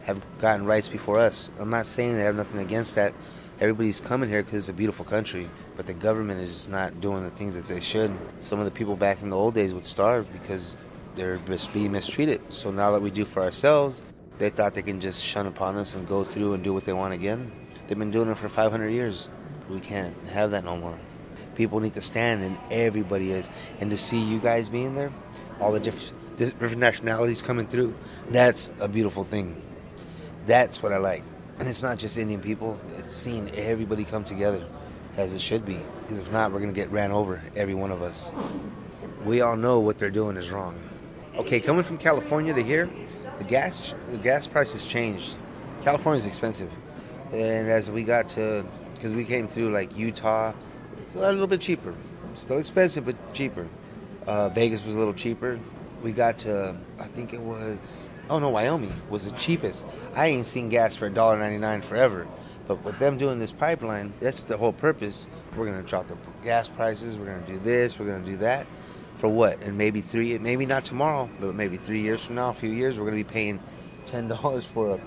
have 0.08 0.22
gotten 0.38 0.64
rights 0.64 0.88
before 0.88 1.18
us. 1.18 1.50
I'm 1.60 1.68
not 1.68 1.84
saying 1.84 2.16
they 2.16 2.22
have 2.22 2.34
nothing 2.34 2.60
against 2.60 2.94
that. 2.94 3.12
Everybody's 3.60 4.00
coming 4.00 4.30
here 4.30 4.42
because 4.42 4.60
it's 4.60 4.68
a 4.70 4.72
beautiful 4.72 5.04
country, 5.04 5.50
but 5.76 5.86
the 5.86 5.92
government 5.92 6.40
is 6.40 6.66
not 6.66 6.98
doing 6.98 7.24
the 7.24 7.30
things 7.30 7.54
that 7.54 7.64
they 7.64 7.80
should. 7.80 8.16
Some 8.40 8.58
of 8.58 8.64
the 8.64 8.70
people 8.70 8.96
back 8.96 9.20
in 9.20 9.28
the 9.28 9.36
old 9.36 9.54
days 9.54 9.74
would 9.74 9.86
starve 9.86 10.32
because 10.32 10.78
they're 11.14 11.36
just 11.46 11.74
being 11.74 11.92
mistreated. 11.92 12.40
So 12.50 12.70
now 12.70 12.90
that 12.92 13.02
we 13.02 13.10
do 13.10 13.26
for 13.26 13.42
ourselves, 13.42 14.02
they 14.38 14.48
thought 14.48 14.72
they 14.72 14.82
can 14.82 14.98
just 14.98 15.22
shun 15.22 15.46
upon 15.46 15.76
us 15.76 15.94
and 15.94 16.08
go 16.08 16.24
through 16.24 16.54
and 16.54 16.64
do 16.64 16.72
what 16.72 16.86
they 16.86 16.94
want 16.94 17.12
again. 17.12 17.52
They've 17.86 17.98
been 17.98 18.10
doing 18.10 18.30
it 18.30 18.38
for 18.38 18.48
500 18.48 18.88
years. 18.88 19.28
We 19.68 19.80
can't 19.80 20.16
have 20.28 20.52
that 20.52 20.64
no 20.64 20.78
more. 20.78 20.98
People 21.54 21.80
need 21.80 21.94
to 21.94 22.00
stand, 22.00 22.44
and 22.44 22.56
everybody 22.70 23.32
is. 23.32 23.50
And 23.78 23.90
to 23.90 23.98
see 23.98 24.18
you 24.18 24.38
guys 24.38 24.70
being 24.70 24.94
there, 24.94 25.12
all 25.60 25.72
the 25.72 25.80
different, 25.80 26.38
different 26.38 26.78
nationalities 26.78 27.42
coming 27.42 27.66
through, 27.66 27.94
that's 28.30 28.70
a 28.80 28.88
beautiful 28.88 29.24
thing. 29.24 29.60
That's 30.48 30.82
what 30.82 30.94
I 30.94 30.96
like. 30.96 31.24
And 31.58 31.68
it's 31.68 31.82
not 31.82 31.98
just 31.98 32.16
Indian 32.16 32.40
people, 32.40 32.80
it's 32.96 33.14
seeing 33.14 33.50
everybody 33.50 34.02
come 34.02 34.24
together 34.24 34.66
as 35.18 35.34
it 35.34 35.42
should 35.42 35.66
be. 35.66 35.78
Because 36.00 36.16
if 36.16 36.32
not, 36.32 36.52
we're 36.52 36.60
going 36.60 36.72
to 36.72 36.74
get 36.74 36.90
ran 36.90 37.12
over, 37.12 37.42
every 37.54 37.74
one 37.74 37.90
of 37.90 38.02
us. 38.02 38.32
We 39.26 39.42
all 39.42 39.56
know 39.56 39.78
what 39.80 39.98
they're 39.98 40.08
doing 40.08 40.38
is 40.38 40.50
wrong. 40.50 40.80
Okay, 41.36 41.60
coming 41.60 41.82
from 41.82 41.98
California 41.98 42.54
to 42.54 42.62
here, 42.62 42.88
the 43.36 43.44
gas 43.44 43.94
the 44.10 44.16
gas 44.16 44.46
prices 44.46 44.86
changed. 44.86 45.36
California 45.82 46.18
is 46.18 46.26
expensive. 46.26 46.72
And 47.30 47.68
as 47.68 47.90
we 47.90 48.02
got 48.02 48.30
to, 48.30 48.64
because 48.94 49.12
we 49.12 49.26
came 49.26 49.48
through 49.48 49.70
like 49.70 49.94
Utah, 49.98 50.54
it's 51.04 51.14
a 51.14 51.18
little 51.18 51.46
bit 51.46 51.60
cheaper. 51.60 51.94
Still 52.32 52.56
expensive, 52.56 53.04
but 53.04 53.34
cheaper. 53.34 53.68
Uh, 54.26 54.48
Vegas 54.48 54.86
was 54.86 54.94
a 54.94 54.98
little 54.98 55.12
cheaper. 55.12 55.60
We 56.02 56.12
got 56.12 56.38
to, 56.38 56.74
I 56.98 57.08
think 57.08 57.34
it 57.34 57.40
was 57.40 58.08
Oh 58.30 58.38
no, 58.38 58.50
Wyoming 58.50 58.94
was 59.08 59.24
the 59.24 59.30
cheapest. 59.32 59.84
I 60.14 60.28
ain't 60.28 60.46
seen 60.46 60.68
gas 60.68 60.94
for 60.94 61.10
$1.99 61.10 61.84
forever. 61.84 62.26
But 62.66 62.84
with 62.84 62.98
them 62.98 63.16
doing 63.16 63.38
this 63.38 63.50
pipeline, 63.50 64.12
that's 64.20 64.42
the 64.42 64.58
whole 64.58 64.74
purpose. 64.74 65.26
We're 65.56 65.66
gonna 65.66 65.82
drop 65.82 66.08
the 66.08 66.16
gas 66.44 66.68
prices. 66.68 67.16
We're 67.16 67.26
gonna 67.26 67.46
do 67.46 67.58
this. 67.58 67.98
We're 67.98 68.06
gonna 68.06 68.24
do 68.24 68.36
that. 68.38 68.66
For 69.16 69.28
what? 69.28 69.62
And 69.62 69.78
maybe 69.78 70.02
three, 70.02 70.36
maybe 70.38 70.66
not 70.66 70.84
tomorrow, 70.84 71.30
but 71.40 71.54
maybe 71.54 71.76
three 71.76 72.00
years 72.00 72.24
from 72.24 72.36
now, 72.36 72.50
a 72.50 72.54
few 72.54 72.70
years, 72.70 72.98
we're 72.98 73.06
gonna 73.06 73.16
be 73.16 73.24
paying 73.24 73.60
ten 74.04 74.28
dollars 74.28 74.64
for 74.64 74.94
a 74.94 75.00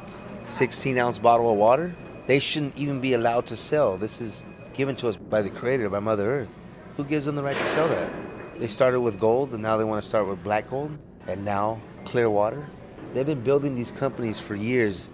16 0.44 0.98
ounce 0.98 1.20
bottle 1.20 1.52
of 1.52 1.58
water, 1.58 1.94
they 2.28 2.40
shouldn't 2.40 2.78
even 2.78 3.00
be 3.00 3.14
allowed 3.14 3.46
to 3.48 3.58
sell. 3.58 3.98
This 3.98 4.22
is 4.22 4.44
given 4.74 4.96
to 4.98 5.08
us 5.08 5.16
by 5.16 5.42
the 5.42 5.50
Creator, 5.50 5.90
by 5.90 6.00
Mother 6.00 6.42
Earth. 6.42 6.60
Who 6.98 7.04
gives 7.04 7.26
them 7.26 7.36
the 7.36 7.44
right 7.44 7.58
to 7.58 7.66
sell 7.66 7.88
that? 7.88 8.12
They 8.58 8.68
started 8.68 9.02
with 9.02 9.20
gold, 9.20 9.54
and 9.54 9.64
now 9.64 9.78
they 9.78 9.84
want 9.84 10.02
to 10.02 10.08
start 10.08 10.28
with 10.28 10.44
black 10.44 10.70
gold, 10.70 10.98
and 11.28 11.46
now 11.46 11.82
clear 12.06 12.30
water. 12.30 12.66
They've 13.14 13.26
been 13.26 13.42
building 13.42 13.76
these 13.76 13.92
companies 13.92 14.40
for 14.40 14.56
years. 14.56 15.10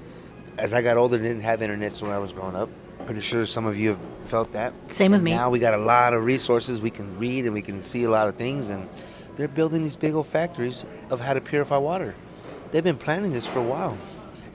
As 0.58 0.74
I 0.74 0.82
got 0.82 0.98
older, 0.98 1.18
didn't 1.18 1.42
have 1.42 1.62
internet 1.62 1.98
when 1.98 2.12
I 2.12 2.20
was 2.20 2.34
growing 2.34 2.56
up. 2.56 2.70
Pretty 3.06 3.22
sure 3.22 3.46
some 3.46 3.66
of 3.66 3.78
you 3.78 3.90
have 3.90 4.00
felt 4.26 4.54
that. 4.54 4.74
Same 4.90 5.12
with 5.12 5.22
me. 5.22 5.32
Now 5.32 5.50
we 5.50 5.60
got 5.60 5.74
a 5.74 5.78
lot 5.78 6.14
of 6.14 6.24
resources. 6.26 6.82
We 6.82 6.92
can 6.92 7.18
read 7.18 7.46
and 7.46 7.54
we 7.54 7.62
can 7.62 7.82
see 7.82 8.04
a 8.04 8.10
lot 8.10 8.28
of 8.28 8.36
things, 8.36 8.70
and 8.70 8.90
they're 9.36 9.48
building 9.48 9.84
these 9.84 9.96
big 9.96 10.14
old 10.14 10.28
factories 10.28 10.86
of 11.10 11.22
how 11.22 11.34
to 11.34 11.42
purify 11.42 11.78
water. 11.78 12.16
They've 12.72 12.84
been 12.84 12.98
planning 12.98 13.32
this 13.32 13.46
for 13.46 13.60
a 13.60 13.64
while. 13.64 13.98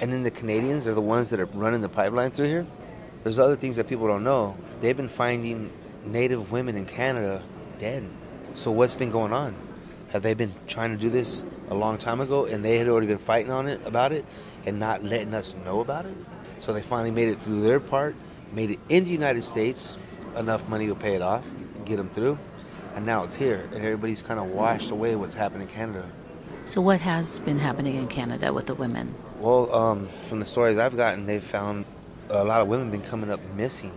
And 0.01 0.13
then 0.13 0.23
the 0.23 0.31
Canadians 0.31 0.89
are 0.89 0.95
the 0.95 1.01
ones 1.01 1.31
that 1.31 1.41
are 1.41 1.47
running 1.47 1.81
the 1.81 1.89
pipeline 1.89 2.31
through 2.31 2.49
here. 2.49 2.67
There's 3.23 3.39
other 3.39 3.57
things 3.57 3.77
that 3.77 3.89
people 3.89 4.09
don't 4.09 4.25
know. 4.25 4.57
They've 4.81 4.97
been 4.97 5.09
finding 5.09 5.73
native 6.05 6.51
women 6.51 6.77
in 6.77 6.87
Canada 6.87 7.43
dead. 7.79 8.09
So 8.55 8.71
what's 8.73 8.97
been 8.97 9.11
going 9.11 9.33
on? 9.33 9.55
Have 10.11 10.23
they 10.23 10.35
been 10.35 10.53
trying 10.67 10.91
to 10.91 10.97
do 10.97 11.09
this 11.09 11.45
a 11.73 11.79
long 11.79 11.99
time 11.99 12.21
ago 12.21 12.47
and 12.47 12.65
they 12.65 12.79
had 12.79 12.89
already 12.89 13.07
been 13.07 13.19
fighting 13.19 13.51
on 13.51 13.67
it 13.67 13.81
about 13.85 14.13
it 14.13 14.25
and 14.67 14.79
not 14.79 15.03
letting 15.03 15.35
us 15.35 15.57
know 15.65 15.81
about 15.81 16.07
it? 16.07 16.15
So 16.59 16.73
they 16.73 16.83
finally 16.83 17.11
made 17.11 17.29
it 17.29 17.39
through 17.41 17.63
their 17.63 17.81
part, 17.81 18.15
made 18.53 18.71
it 18.71 18.79
in 18.89 19.05
the 19.05 19.11
United 19.11 19.43
States, 19.43 19.97
enough 20.37 20.69
money 20.69 20.87
to 20.87 20.95
pay 20.95 21.15
it 21.15 21.23
off, 21.23 21.47
and 21.77 21.85
get 21.85 21.97
them 21.97 22.09
through. 22.11 22.39
And 22.95 23.07
now 23.07 23.25
it's 23.25 23.35
here, 23.35 23.69
and 23.73 23.83
everybody's 23.83 24.23
kind 24.23 24.39
of 24.39 24.47
washed 24.47 24.91
away 24.91 25.17
what's 25.17 25.35
happened 25.35 25.63
in 25.63 25.69
Canada. 25.69 26.07
So, 26.67 26.81
what 26.81 27.01
has 27.01 27.41
been 27.41 27.59
happening 27.59 27.97
in 27.97 28.07
Canada 28.07 28.53
with 28.53 28.67
the 28.67 28.75
women? 28.75 29.15
Well, 29.41 29.75
um, 29.75 30.07
from 30.29 30.39
the 30.39 30.45
stories 30.45 30.79
I've 30.79 30.97
gotten, 30.97 31.25
they've 31.25 31.43
found 31.43 31.87
a 32.29 32.45
lot 32.45 32.61
of 32.61 32.69
women 32.69 32.91
been 32.91 33.03
coming 33.03 33.31
up 33.31 33.41
missing, 33.57 33.93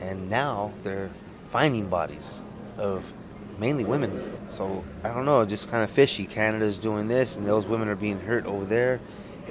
and 0.00 0.28
now 0.28 0.72
they're 0.82 1.10
finding 1.44 1.88
bodies 1.88 2.42
of 2.78 3.12
mainly 3.60 3.84
women. 3.84 4.10
So 4.48 4.82
I 5.04 5.10
don't 5.12 5.26
know, 5.26 5.44
just 5.44 5.70
kind 5.70 5.84
of 5.84 5.90
fishy. 5.90 6.24
Canada's 6.26 6.78
doing 6.78 7.06
this, 7.06 7.36
and 7.36 7.46
those 7.46 7.66
women 7.66 7.88
are 7.88 7.94
being 7.94 8.18
hurt 8.18 8.46
over 8.46 8.64
there, 8.64 8.98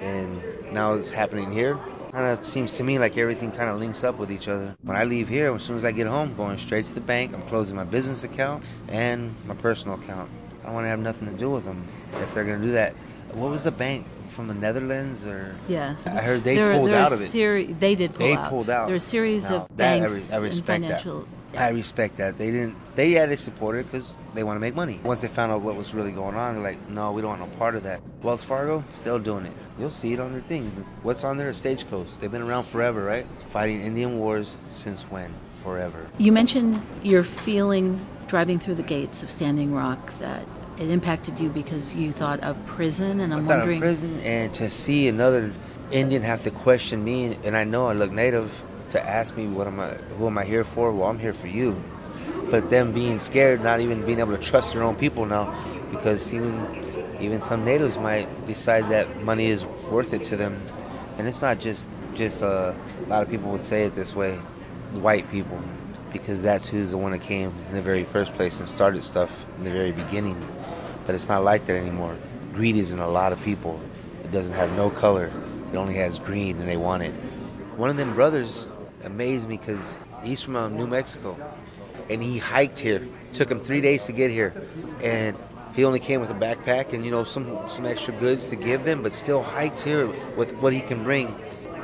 and 0.02 0.41
now 0.74 0.93
it's 0.95 1.12
happening 1.12 1.52
here. 1.52 1.80
Kind 2.12 2.26
of 2.39 2.43
seems 2.43 2.76
to 2.78 2.84
me 2.84 2.98
like 2.98 3.17
everything 3.17 3.52
kind 3.52 3.69
of 3.69 3.80
links 3.80 4.04
up 4.04 4.17
with 4.17 4.32
each 4.32 4.48
other. 4.48 4.76
When 4.82 4.98
I 4.98 5.04
leave 5.04 5.30
here, 5.30 5.54
as 5.54 5.62
soon 5.63 5.76
as 5.76 5.86
I 5.86 5.91
get 5.91 6.08
home, 6.08 6.34
going 6.36 6.58
straight 6.58 6.88
to 6.88 6.93
the 6.93 7.02
bank. 7.02 7.34
I'm 7.34 7.43
closing 7.43 7.76
my 7.76 7.84
business 7.84 8.24
account 8.24 8.63
and 8.88 9.36
my 9.45 9.54
personal 9.54 10.00
account. 10.00 10.28
I 10.62 10.65
don't 10.65 10.74
want 10.74 10.86
to 10.86 10.89
have 10.89 11.00
nothing 11.00 11.28
to 11.28 11.34
do 11.36 11.52
with 11.52 11.65
them 11.65 11.86
if 12.19 12.34
they're 12.34 12.45
going 12.45 12.60
to 12.62 12.65
do 12.65 12.74
that. 12.74 12.95
What 13.34 13.52
was 13.52 13.63
the 13.63 13.72
bank 13.72 14.08
from 14.28 14.48
the 14.48 14.56
Netherlands 14.56 15.28
or? 15.28 15.56
Yes. 15.67 16.00
I 16.08 16.22
heard 16.22 16.43
they 16.43 16.56
There- 16.56 16.74
pulled 16.74 16.89
there 16.89 16.98
out 17.00 17.13
of 17.13 17.22
it. 17.22 17.28
seri- 17.28 17.74
they 17.74 17.93
did 17.93 18.15
pull 18.15 18.26
they 18.26 18.34
out. 18.36 18.50
pulled 18.50 18.72
out. 18.72 18.88
There 18.88 18.93
are 18.95 18.98
a 18.98 19.00
series 19.00 19.48
Now, 19.48 19.58
of 19.69 19.78
banks 19.78 20.34
I 20.34 20.38
and 20.43 20.65
financial. 20.65 21.19
that. 21.19 21.28
I 21.56 21.70
respect 21.70 22.18
that. 22.18 22.38
They 22.38 22.52
didn't. 22.52 22.76
They 22.96 23.10
yeah, 23.10 23.26
they 23.26 23.36
supported 23.36 23.86
because 23.86 24.16
they 24.34 24.44
want 24.44 24.58
to 24.58 24.60
make 24.60 24.76
money. 24.76 25.00
Once 25.04 25.22
they 25.22 25.28
found 25.28 25.52
out 25.52 25.62
what 25.62 25.76
was 25.76 25.94
really 25.94 26.12
going 26.12 26.36
on, 26.36 26.56
they're 26.56 26.64
like, 26.64 26.90
no, 26.90 27.12
we 27.12 27.22
don't 27.22 27.40
want 27.40 27.52
no 27.52 27.58
part 27.58 27.76
of 27.76 27.84
that. 27.84 28.02
Wells 28.22 28.44
Fargo 28.44 28.84
still 28.92 29.20
doing 29.20 29.46
it. 29.46 29.54
You'll 29.80 29.90
see 29.92 30.14
it 30.14 30.20
on 30.20 30.32
their 30.34 30.42
thing. 30.42 30.70
What's 31.02 31.24
on 31.24 31.38
there? 31.38 31.52
Stagecoach. 31.54 32.18
They've 32.18 32.32
been 32.32 32.42
around 32.42 32.66
forever, 32.66 33.04
right? 33.04 33.26
Fighting 33.52 33.82
Indian 33.82 34.20
wars 34.20 34.58
since 34.66 35.04
when? 35.04 35.34
Forever. 35.64 36.08
You 36.18 36.32
mentioned 36.32 36.82
your 37.04 37.24
feeling 37.24 38.06
driving 38.28 38.60
through 38.60 38.76
the 38.76 38.84
gates 38.84 39.24
of 39.24 39.32
Standing 39.32 39.74
Rock 39.74 40.18
that 40.20 40.46
it 40.78 40.90
impacted 40.90 41.40
you 41.40 41.50
because 41.50 41.96
you 41.96 42.12
thought 42.12 42.40
of 42.42 42.64
prison, 42.66 43.20
and 43.20 43.34
I'm 43.34 43.46
I 43.46 43.48
thought 43.48 43.54
of 43.54 43.60
wondering. 43.60 43.82
prison 43.82 44.20
and 44.22 44.54
to 44.54 44.70
see 44.70 45.08
another 45.10 45.52
Indian 45.92 46.22
have 46.22 46.44
to 46.44 46.52
question 46.52 47.04
me, 47.04 47.38
and 47.44 47.58
I 47.58 47.64
know 47.64 47.88
I 47.88 47.94
look 47.94 48.12
native, 48.12 48.52
to 48.91 49.02
ask 49.08 49.36
me 49.36 49.47
what 49.47 49.67
am 49.67 49.80
I, 49.80 49.93
who 50.17 50.28
am 50.28 50.38
I 50.38 50.45
here 50.45 50.63
for? 50.63 50.91
Well, 50.91 51.10
I'm 51.10 51.19
here 51.19 51.34
for 51.34 51.47
you. 51.47 51.82
But 52.49 52.69
them 52.69 52.93
being 52.93 53.19
scared, 53.19 53.62
not 53.62 53.80
even 53.80 54.06
being 54.06 54.19
able 54.19 54.36
to 54.36 54.43
trust 54.43 54.73
their 54.73 54.84
own 54.84 54.95
people 54.95 55.25
now, 55.25 55.56
because 55.91 56.34
even 56.34 57.17
even 57.19 57.41
some 57.41 57.65
natives 57.65 57.97
might 57.97 58.28
decide 58.47 58.89
that 58.89 59.21
money 59.21 59.47
is 59.47 59.65
worth 59.65 60.13
it 60.13 60.23
to 60.25 60.38
them, 60.38 60.60
and 61.17 61.28
it's 61.28 61.41
not 61.41 61.60
just 61.60 61.86
just 62.15 62.41
uh, 62.41 62.73
a 63.06 63.10
lot 63.10 63.23
of 63.23 63.30
people 63.30 63.52
would 63.52 63.62
say 63.62 63.84
it 63.84 63.95
this 63.95 64.15
way, 64.15 64.36
white 64.93 65.30
people, 65.32 65.62
because 66.12 66.41
that's 66.41 66.67
who's 66.67 66.91
the 66.91 66.97
one 66.97 67.12
that 67.12 67.21
came 67.21 67.54
in 67.69 67.75
the 67.75 67.82
very 67.82 68.04
first 68.04 68.34
place 68.34 68.60
and 68.60 68.67
started 68.67 69.04
stuff 69.04 69.32
in 69.58 69.63
the 69.63 69.71
very 69.71 69.91
beginning. 69.91 70.38
But 71.06 71.15
it's 71.15 71.28
not 71.28 71.43
like 71.43 71.65
that 71.67 71.75
anymore. 71.75 72.15
Greed 72.54 72.75
is 72.75 72.91
in 72.91 72.99
a 72.99 73.10
lot 73.10 73.32
of 73.32 73.41
people. 73.43 73.80
It 74.23 74.32
doesn't 74.32 74.56
have 74.56 74.71
no 74.73 74.89
color. 74.89 75.32
It 75.71 75.78
only 75.78 75.95
has 75.95 76.19
green, 76.19 76.58
and 76.60 76.67
they 76.67 76.78
want 76.78 77.04
it. 77.04 77.13
One 77.78 77.89
of 77.89 77.97
them 77.97 78.15
brothers 78.15 78.65
amazed 79.04 79.48
me 79.48 79.58
because 79.58 79.98
he's 80.24 80.42
from 80.42 80.56
uh, 80.56 80.70
New 80.70 80.88
Mexico, 80.88 81.38
and 82.10 82.22
he 82.22 82.38
hiked 82.38 82.80
here. 82.80 83.08
Took 83.34 83.52
him 83.52 83.60
three 83.60 83.82
days 83.82 84.06
to 84.06 84.12
get 84.12 84.32
here, 84.32 84.54
and 85.02 85.38
he 85.76 85.86
only 85.86 86.00
came 86.00 86.20
with 86.20 86.32
a 86.32 86.34
backpack 86.34 86.94
and 86.94 87.06
you 87.06 87.12
know 87.12 87.24
some 87.24 87.70
some 87.70 87.86
extra 87.86 88.14
goods 88.14 88.48
to 88.48 88.56
give 88.56 88.84
them, 88.84 89.04
but 89.04 89.14
still 89.14 89.44
hiked 89.44 89.82
here 89.82 90.08
with 90.36 90.54
what 90.56 90.74
he 90.74 90.82
can 90.82 91.04
bring. 91.04 91.36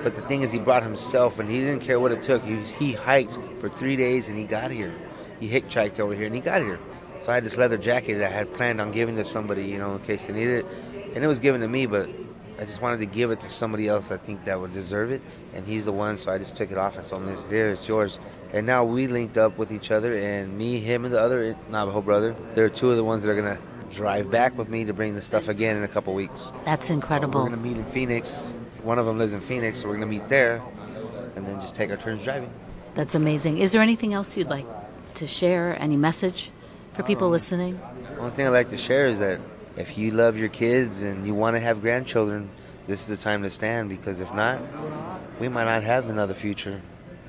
But 0.03 0.15
the 0.15 0.21
thing 0.21 0.41
is, 0.41 0.51
he 0.51 0.59
brought 0.59 0.83
himself, 0.83 1.39
and 1.39 1.49
he 1.49 1.59
didn't 1.59 1.81
care 1.81 1.99
what 1.99 2.11
it 2.11 2.21
took. 2.21 2.43
He 2.43 2.57
he 2.57 2.93
hiked 2.93 3.39
for 3.59 3.69
three 3.69 3.95
days, 3.95 4.29
and 4.29 4.37
he 4.37 4.45
got 4.45 4.71
here. 4.71 4.93
He 5.39 5.49
hitchhiked 5.49 5.99
over 5.99 6.13
here, 6.13 6.25
and 6.25 6.35
he 6.35 6.41
got 6.41 6.61
here. 6.61 6.79
So 7.19 7.31
I 7.31 7.35
had 7.35 7.43
this 7.43 7.57
leather 7.57 7.77
jacket 7.77 8.15
that 8.15 8.31
I 8.31 8.35
had 8.35 8.53
planned 8.53 8.81
on 8.81 8.91
giving 8.91 9.15
to 9.15 9.25
somebody, 9.25 9.63
you 9.63 9.77
know, 9.77 9.95
in 9.95 9.99
case 9.99 10.25
they 10.25 10.33
needed 10.33 10.65
it, 10.65 11.15
and 11.15 11.23
it 11.23 11.27
was 11.27 11.39
given 11.39 11.61
to 11.61 11.67
me, 11.67 11.85
but 11.85 12.09
I 12.57 12.63
just 12.63 12.81
wanted 12.81 12.99
to 12.99 13.05
give 13.05 13.31
it 13.31 13.41
to 13.41 13.49
somebody 13.49 13.87
else 13.87 14.11
I 14.11 14.17
think 14.17 14.45
that 14.45 14.59
would 14.59 14.73
deserve 14.73 15.11
it, 15.11 15.21
and 15.53 15.67
he's 15.67 15.85
the 15.85 15.91
one, 15.91 16.17
so 16.17 16.31
I 16.31 16.37
just 16.37 16.55
took 16.55 16.71
it 16.71 16.77
off 16.77 16.97
and 16.97 17.07
told 17.07 17.27
him, 17.27 17.49
"Here, 17.49 17.69
it's 17.69 17.87
yours." 17.87 18.17
And 18.53 18.65
now 18.65 18.85
we 18.85 19.07
linked 19.07 19.37
up 19.37 19.57
with 19.57 19.71
each 19.71 19.91
other, 19.91 20.15
and 20.15 20.57
me, 20.57 20.79
him, 20.79 21.03
and 21.03 21.13
the 21.13 21.19
other 21.19 21.57
Navajo 21.69 22.01
brother. 22.01 22.35
They're 22.53 22.69
two 22.69 22.89
of 22.91 22.97
the 22.97 23.03
ones 23.03 23.23
that 23.23 23.29
are 23.29 23.35
gonna 23.35 23.57
drive 23.91 24.31
back 24.31 24.57
with 24.57 24.69
me 24.69 24.85
to 24.85 24.93
bring 24.93 25.15
the 25.15 25.21
stuff 25.21 25.49
again 25.49 25.75
in 25.77 25.83
a 25.83 25.87
couple 25.87 26.13
weeks. 26.13 26.53
That's 26.63 26.89
incredible. 26.89 27.43
We're 27.43 27.49
gonna 27.49 27.61
meet 27.61 27.77
in 27.77 27.85
Phoenix. 27.85 28.53
One 28.83 28.99
of 28.99 29.05
them 29.05 29.17
lives 29.17 29.33
in 29.33 29.41
Phoenix, 29.41 29.79
so 29.81 29.89
we're 29.89 29.95
gonna 29.95 30.05
meet 30.05 30.29
there, 30.29 30.61
and 31.35 31.45
then 31.45 31.59
just 31.59 31.75
take 31.75 31.91
our 31.91 31.97
turns 31.97 32.23
driving. 32.23 32.49
That's 32.93 33.15
amazing. 33.15 33.57
Is 33.57 33.73
there 33.73 33.81
anything 33.81 34.13
else 34.13 34.37
you'd 34.37 34.49
like 34.49 34.65
to 35.15 35.27
share? 35.27 35.77
Any 35.81 35.97
message 35.97 36.51
for 36.93 37.03
people 37.03 37.27
um, 37.27 37.33
listening? 37.33 37.75
One 38.17 38.31
thing 38.31 38.47
I'd 38.47 38.51
like 38.51 38.69
to 38.69 38.77
share 38.77 39.07
is 39.07 39.19
that 39.19 39.41
if 39.77 39.97
you 39.97 40.11
love 40.11 40.37
your 40.37 40.49
kids 40.49 41.01
and 41.01 41.25
you 41.25 41.33
want 41.33 41.55
to 41.55 41.59
have 41.59 41.81
grandchildren, 41.81 42.49
this 42.87 43.01
is 43.01 43.17
the 43.17 43.21
time 43.21 43.43
to 43.43 43.49
stand 43.49 43.89
because 43.89 44.21
if 44.21 44.33
not, 44.33 44.61
we 45.39 45.49
might 45.49 45.65
not 45.65 45.83
have 45.83 46.09
another 46.09 46.33
future. 46.33 46.81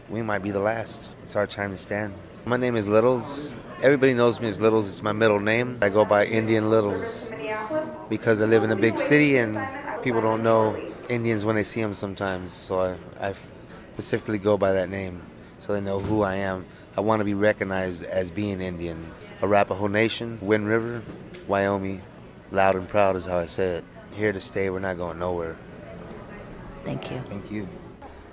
We 0.08 0.22
might 0.22 0.42
be 0.42 0.50
the 0.50 0.60
last. 0.60 1.10
It's 1.22 1.34
our 1.34 1.46
time 1.46 1.72
to 1.72 1.76
stand. 1.76 2.14
My 2.44 2.56
name 2.56 2.76
is 2.76 2.86
Littles. 2.86 3.52
Everybody 3.82 4.14
knows 4.14 4.40
me 4.40 4.48
as 4.48 4.60
Littles. 4.60 4.88
It's 4.88 5.02
my 5.02 5.12
middle 5.12 5.40
name. 5.40 5.78
I 5.82 5.88
go 5.88 6.04
by 6.04 6.26
Indian 6.26 6.70
Littles 6.70 7.32
because 8.08 8.40
I 8.40 8.44
live 8.46 8.62
in 8.62 8.70
a 8.70 8.76
big 8.76 8.96
city 8.96 9.38
and 9.38 9.58
people 10.02 10.20
don't 10.20 10.42
know 10.44 10.80
Indians 11.08 11.44
when 11.44 11.56
they 11.56 11.64
see 11.64 11.82
them 11.82 11.94
sometimes. 11.94 12.52
So 12.52 12.78
I, 12.80 13.28
I 13.28 13.34
specifically 13.94 14.38
go 14.38 14.56
by 14.56 14.72
that 14.74 14.88
name 14.88 15.22
so 15.58 15.72
they 15.72 15.80
know 15.80 15.98
who 15.98 16.22
I 16.22 16.36
am. 16.36 16.66
I 16.96 17.00
want 17.00 17.20
to 17.20 17.24
be 17.24 17.34
recognized 17.34 18.04
as 18.04 18.30
being 18.30 18.60
Indian. 18.60 19.12
Arapaho 19.42 19.86
Nation, 19.88 20.38
Wind 20.40 20.68
River, 20.68 21.02
Wyoming, 21.46 22.02
loud 22.50 22.74
and 22.74 22.88
proud 22.88 23.16
is 23.16 23.26
how 23.26 23.38
I 23.38 23.46
say 23.46 23.76
it. 23.78 23.84
Here 24.12 24.32
to 24.32 24.40
stay, 24.40 24.70
we're 24.70 24.78
not 24.78 24.96
going 24.96 25.18
nowhere. 25.18 25.56
Thank 26.84 27.10
you. 27.10 27.20
Thank 27.28 27.50
you. 27.50 27.68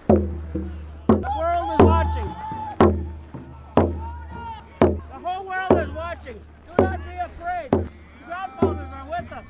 The 0.07 1.31
world 1.37 1.79
is 1.79 1.85
watching. 1.85 2.35
The 4.79 5.19
whole 5.23 5.45
world 5.45 5.71
is 5.71 5.89
watching. 5.95 6.39
Do 6.77 6.83
not 6.83 6.99
be 6.99 7.15
afraid. 7.15 7.69
Godfathers 8.27 8.89
are 8.93 9.07
with 9.09 9.31
us. 9.31 9.45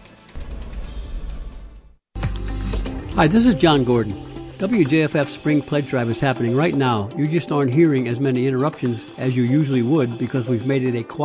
Hi, 3.15 3.27
this 3.27 3.45
is 3.45 3.55
John 3.55 3.83
Gordon. 3.83 4.25
WJFF 4.57 5.27
Spring 5.27 5.61
Pledge 5.61 5.89
Drive 5.89 6.09
is 6.09 6.19
happening 6.19 6.55
right 6.55 6.75
now. 6.75 7.09
You 7.17 7.27
just 7.27 7.51
aren't 7.51 7.73
hearing 7.73 8.07
as 8.07 8.19
many 8.19 8.47
interruptions 8.47 9.03
as 9.17 9.35
you 9.35 9.43
usually 9.43 9.81
would 9.81 10.17
because 10.17 10.47
we've 10.47 10.65
made 10.65 10.83
it 10.83 10.95
a 10.95 11.03
quiet 11.03 11.23